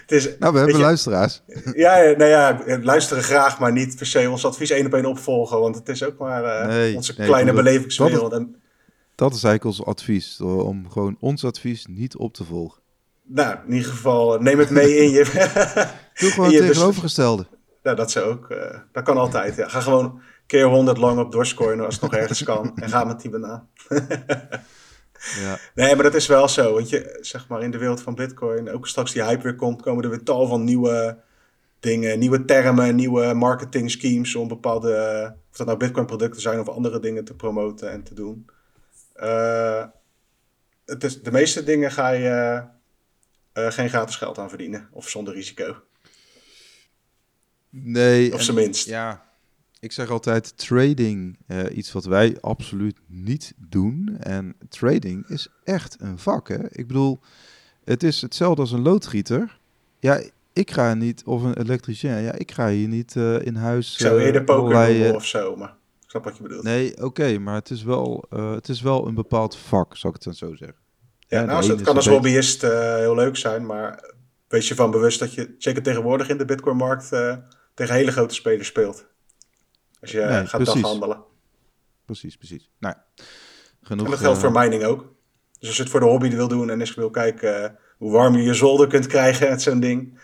[0.00, 1.42] het is, nou, we hebben luisteraars.
[1.74, 5.60] ja, nou ja, luisteren graag, maar niet per se ons advies één op één opvolgen.
[5.60, 8.30] Want het is ook maar onze kleine belevingswereld.
[8.30, 8.46] Dat,
[9.14, 12.82] dat is eigenlijk ons advies, om gewoon ons advies niet op te volgen.
[13.26, 15.24] Nou, in ieder geval, neem het mee in je...
[16.20, 17.46] Doe gewoon het tegenovergestelde.
[17.82, 19.56] Ja, dat, zou ook, uh, dat kan altijd.
[19.56, 19.68] Ja.
[19.68, 22.76] Ga gewoon keer 100 lang op Dogecoin als het nog ergens kan.
[22.76, 23.68] En ga met die banaan.
[25.42, 25.58] ja.
[25.74, 26.74] Nee, maar dat is wel zo.
[26.74, 29.82] Want je, zeg maar in de wereld van Bitcoin, ook straks die hype weer komt,
[29.82, 31.18] komen er weer tal van nieuwe
[31.80, 36.68] dingen, nieuwe termen, nieuwe marketing schemes om bepaalde, of dat nou Bitcoin producten zijn of
[36.68, 38.46] andere dingen te promoten en te doen.
[39.16, 39.84] Uh,
[40.86, 42.62] het is, de meeste dingen ga je
[43.54, 45.76] uh, geen gratis geld aan verdienen of zonder risico.
[47.70, 48.34] Nee.
[48.34, 48.86] Of zijn minst.
[48.86, 49.24] Ja,
[49.80, 54.16] ik zeg altijd trading, uh, iets wat wij absoluut niet doen.
[54.20, 56.72] En trading is echt een vak, hè.
[56.72, 57.20] Ik bedoel,
[57.84, 59.58] het is hetzelfde als een loodgieter.
[60.00, 63.92] Ja, ik ga niet, of een elektricien, ja, ik ga hier niet uh, in huis...
[63.92, 66.62] Ik zou eerder poker allerlei, of zo, maar ik snap wat je bedoelt.
[66.62, 70.38] Nee, oké, maar het is, wel, het is wel een bepaald vak, zou ik het
[70.38, 70.82] dan zo zeggen.
[71.26, 74.14] Ja, nou, het kan als hobbyist heel leuk zijn, maar
[74.48, 77.08] wees je van bewust dat je, zeker tegenwoordig in de bitcoin-markt
[77.74, 79.06] tegen hele grote spelers speelt.
[80.00, 80.82] Als je nee, gaat precies.
[80.82, 81.24] handelen.
[82.04, 82.70] Precies, precies.
[82.78, 82.94] Nou,
[83.82, 85.12] genoeg, en dat geldt voor eh, mining ook.
[85.58, 87.68] Dus als je het voor de hobby wil doen en eens wil kijken uh,
[87.98, 90.20] hoe warm je je zolder kunt krijgen met zo'n ding.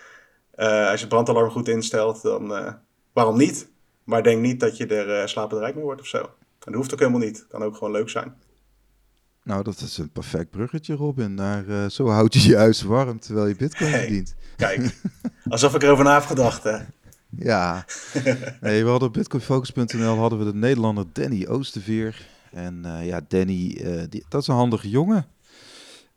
[0.57, 2.77] Uh, als je het brandalarm goed instelt, dan
[3.13, 3.69] waarom niet?
[4.05, 6.19] Maar denk niet dat je er slapend rijk mee wordt of zo.
[6.19, 6.29] En
[6.59, 7.47] dat hoeft ook helemaal niet.
[7.49, 8.35] Kan ook gewoon leuk zijn.
[9.51, 11.35] Nou, dat is een perfect bruggetje, Robin.
[11.35, 14.35] Naar, uh, zo houd je je huis warm terwijl je bitcoin hey, verdient.
[14.57, 15.01] Kijk,
[15.49, 16.79] alsof ik erover na heb gedacht, hè.
[17.31, 17.85] Ja,
[18.61, 22.27] nee, we hadden op bitcoinfocus.nl hadden we de Nederlander Danny Oosterveer.
[22.53, 25.27] En uh, ja, Danny, uh, die, dat is een handige jongen.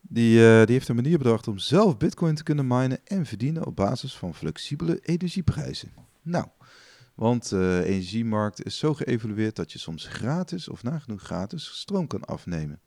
[0.02, 3.66] Die, uh, die heeft een manier bedacht om zelf bitcoin te kunnen minen en verdienen
[3.66, 5.92] op basis van flexibele energieprijzen.
[6.22, 6.46] Nou,
[7.16, 12.26] want de energiemarkt is zo geëvolueerd dat je soms gratis of nagenoeg gratis stroom kan
[12.26, 12.80] afnemen.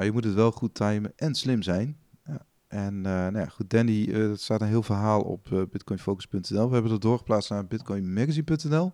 [0.00, 1.98] Maar je moet het wel goed timen en slim zijn.
[2.26, 2.46] Ja.
[2.68, 6.68] En uh, nou ja, goed, Danny, uh, er staat een heel verhaal op uh, bitcoinfocus.nl.
[6.68, 8.92] We hebben het doorgeplaatst naar bitcoinmagazine.nl.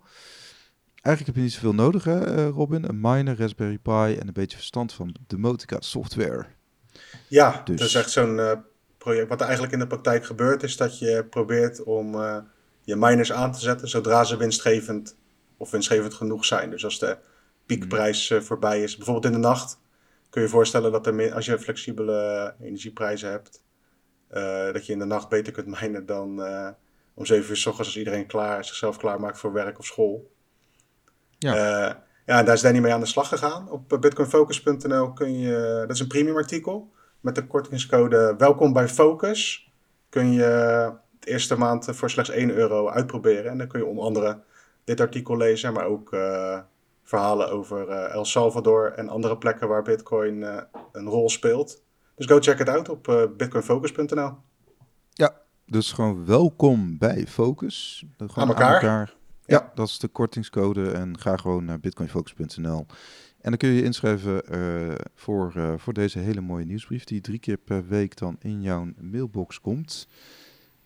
[1.03, 2.89] Eigenlijk heb je niet zoveel nodig, hè, Robin.
[2.89, 6.47] Een miner, Raspberry Pi en een beetje verstand van Demotica software.
[7.29, 7.79] Ja, dus.
[7.79, 8.41] dat is echt zo'n
[8.99, 9.29] project.
[9.29, 12.13] Wat er eigenlijk in de praktijk gebeurt, is dat je probeert om
[12.83, 15.17] je miners aan te zetten zodra ze winstgevend
[15.57, 16.71] of winstgevend genoeg zijn.
[16.71, 17.19] Dus als de
[17.67, 19.79] piekprijs voorbij is, bijvoorbeeld in de nacht,
[20.37, 23.63] kun je voorstellen dat er, als je flexibele energieprijzen hebt,
[24.31, 26.69] uh, dat je in de nacht beter kunt minen dan uh,
[27.15, 30.31] om 7 uur s ochtends als iedereen klaar, zichzelf klaarmaakt voor werk of school.
[31.39, 31.55] Ja.
[31.55, 31.95] Uh,
[32.27, 33.71] ja, daar is Danny mee aan de slag gegaan.
[33.71, 39.73] Op bitcoinfocus.nl kun je, dat is een premium artikel, met de kortingscode welkom bij Focus.
[40.09, 43.51] Kun je de eerste maand voor slechts 1 euro uitproberen.
[43.51, 44.43] En dan kun je onder andere
[44.85, 46.11] dit artikel lezen, maar ook
[47.07, 50.57] verhalen over uh, El Salvador en andere plekken waar Bitcoin uh,
[50.93, 51.83] een rol speelt.
[52.15, 54.33] Dus go check it out op uh, bitcoinfocus.nl.
[55.11, 58.05] Ja, dus gewoon welkom bij Focus.
[58.17, 58.67] Gewoon aan elkaar.
[58.67, 59.15] Aan elkaar.
[59.45, 59.57] Ja.
[59.57, 59.73] ja.
[59.75, 62.87] dat is de kortingscode en ga gewoon naar bitcoinfocus.nl.
[63.41, 64.43] En dan kun je je inschrijven
[65.15, 69.61] voor, voor deze hele mooie nieuwsbrief die drie keer per week dan in jouw mailbox
[69.61, 70.09] komt.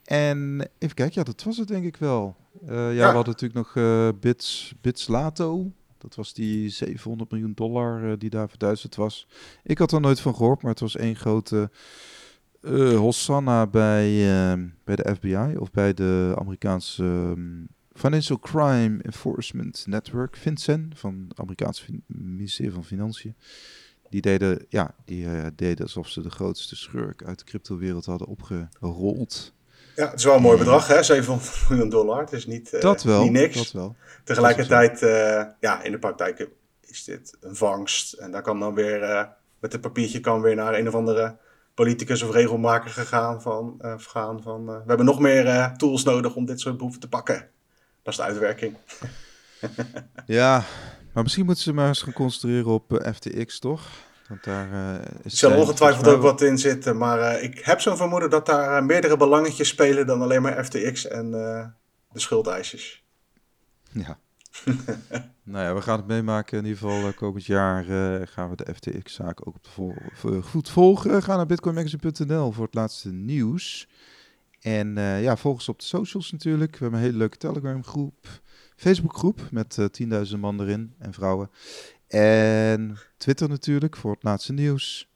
[0.04, 2.36] En even kijken, ja, dat was het denk ik wel.
[2.66, 3.84] ja, ja, we hadden natuurlijk nog
[4.20, 5.72] Bits, Bits Lato.
[6.00, 9.26] Dat was die 700 miljoen dollar uh, die daar verduisterd was.
[9.62, 11.70] Ik had er nooit van gehoord, maar het was één grote
[12.62, 19.84] uh, Hosanna bij, uh, bij de FBI of bij de Amerikaanse um, Financial Crime Enforcement
[19.86, 23.34] Network, FinCEN, van het Amerikaanse ministerie van Financiën.
[24.08, 29.52] Die deden, ja, die deden alsof ze de grootste schurk uit de cryptowereld hadden opgerold.
[29.96, 31.02] Ja, het is wel een mooi bedrag, hè?
[31.02, 32.20] 700 miljoen dollar.
[32.20, 33.56] Het is niet, uh, dat wel, niet niks.
[33.56, 33.96] Dat wel.
[34.24, 36.48] Tegelijkertijd, uh, ja, in de praktijk
[36.80, 38.12] is dit een vangst.
[38.12, 39.22] En daar kan dan weer, uh,
[39.58, 41.36] met het papiertje kan weer naar een of andere
[41.74, 46.60] politicus of regelmaker gegaan van, gaan van we hebben nog meer tools nodig om dit
[46.60, 47.48] soort boeven te pakken.
[48.02, 48.76] Dat is de uitwerking.
[50.26, 50.64] ja,
[51.12, 53.88] maar misschien moeten ze maar eens gaan concentreren op FTX, toch?
[54.30, 56.96] Want daar uh, is zal ongetwijfeld ook wat in zitten.
[56.96, 61.06] Maar uh, ik heb zo'n vermoeden dat daar meerdere belangetjes spelen dan alleen maar FTX
[61.06, 63.04] en de schuldeisers.
[63.92, 64.18] Ja.
[65.42, 66.58] nou ja, we gaan het meemaken.
[66.58, 67.84] In ieder geval komend jaar
[68.26, 69.94] gaan we de FTX-zaak ook op de vol
[70.42, 71.22] goed volgen.
[71.22, 73.88] Ga naar bitcoinmagazine.nl voor het laatste nieuws.
[74.60, 76.72] En ja, volg ons op de socials natuurlijk.
[76.72, 78.26] We hebben een hele leuke Telegram groep.
[78.76, 79.78] Facebook groep met
[80.32, 81.50] 10.000 man erin en vrouwen.
[82.18, 85.08] En Twitter natuurlijk voor het laatste nieuws.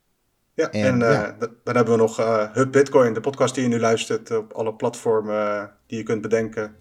[0.55, 3.69] Ja, en, en uh, dan hebben we nog uh, Hub Bitcoin, de podcast die je
[3.69, 6.77] nu luistert op alle platformen uh, die je kunt bedenken.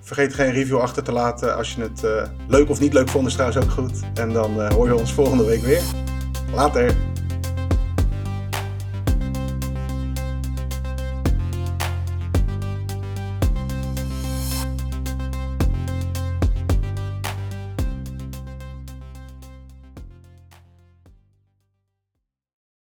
[0.00, 3.32] vergeet geen review achter te laten als je het leuk of niet leuk vond, is
[3.32, 4.00] trouwens ook goed.
[4.14, 5.82] En dan hoor je ons volgende week weer.
[6.54, 7.11] Later.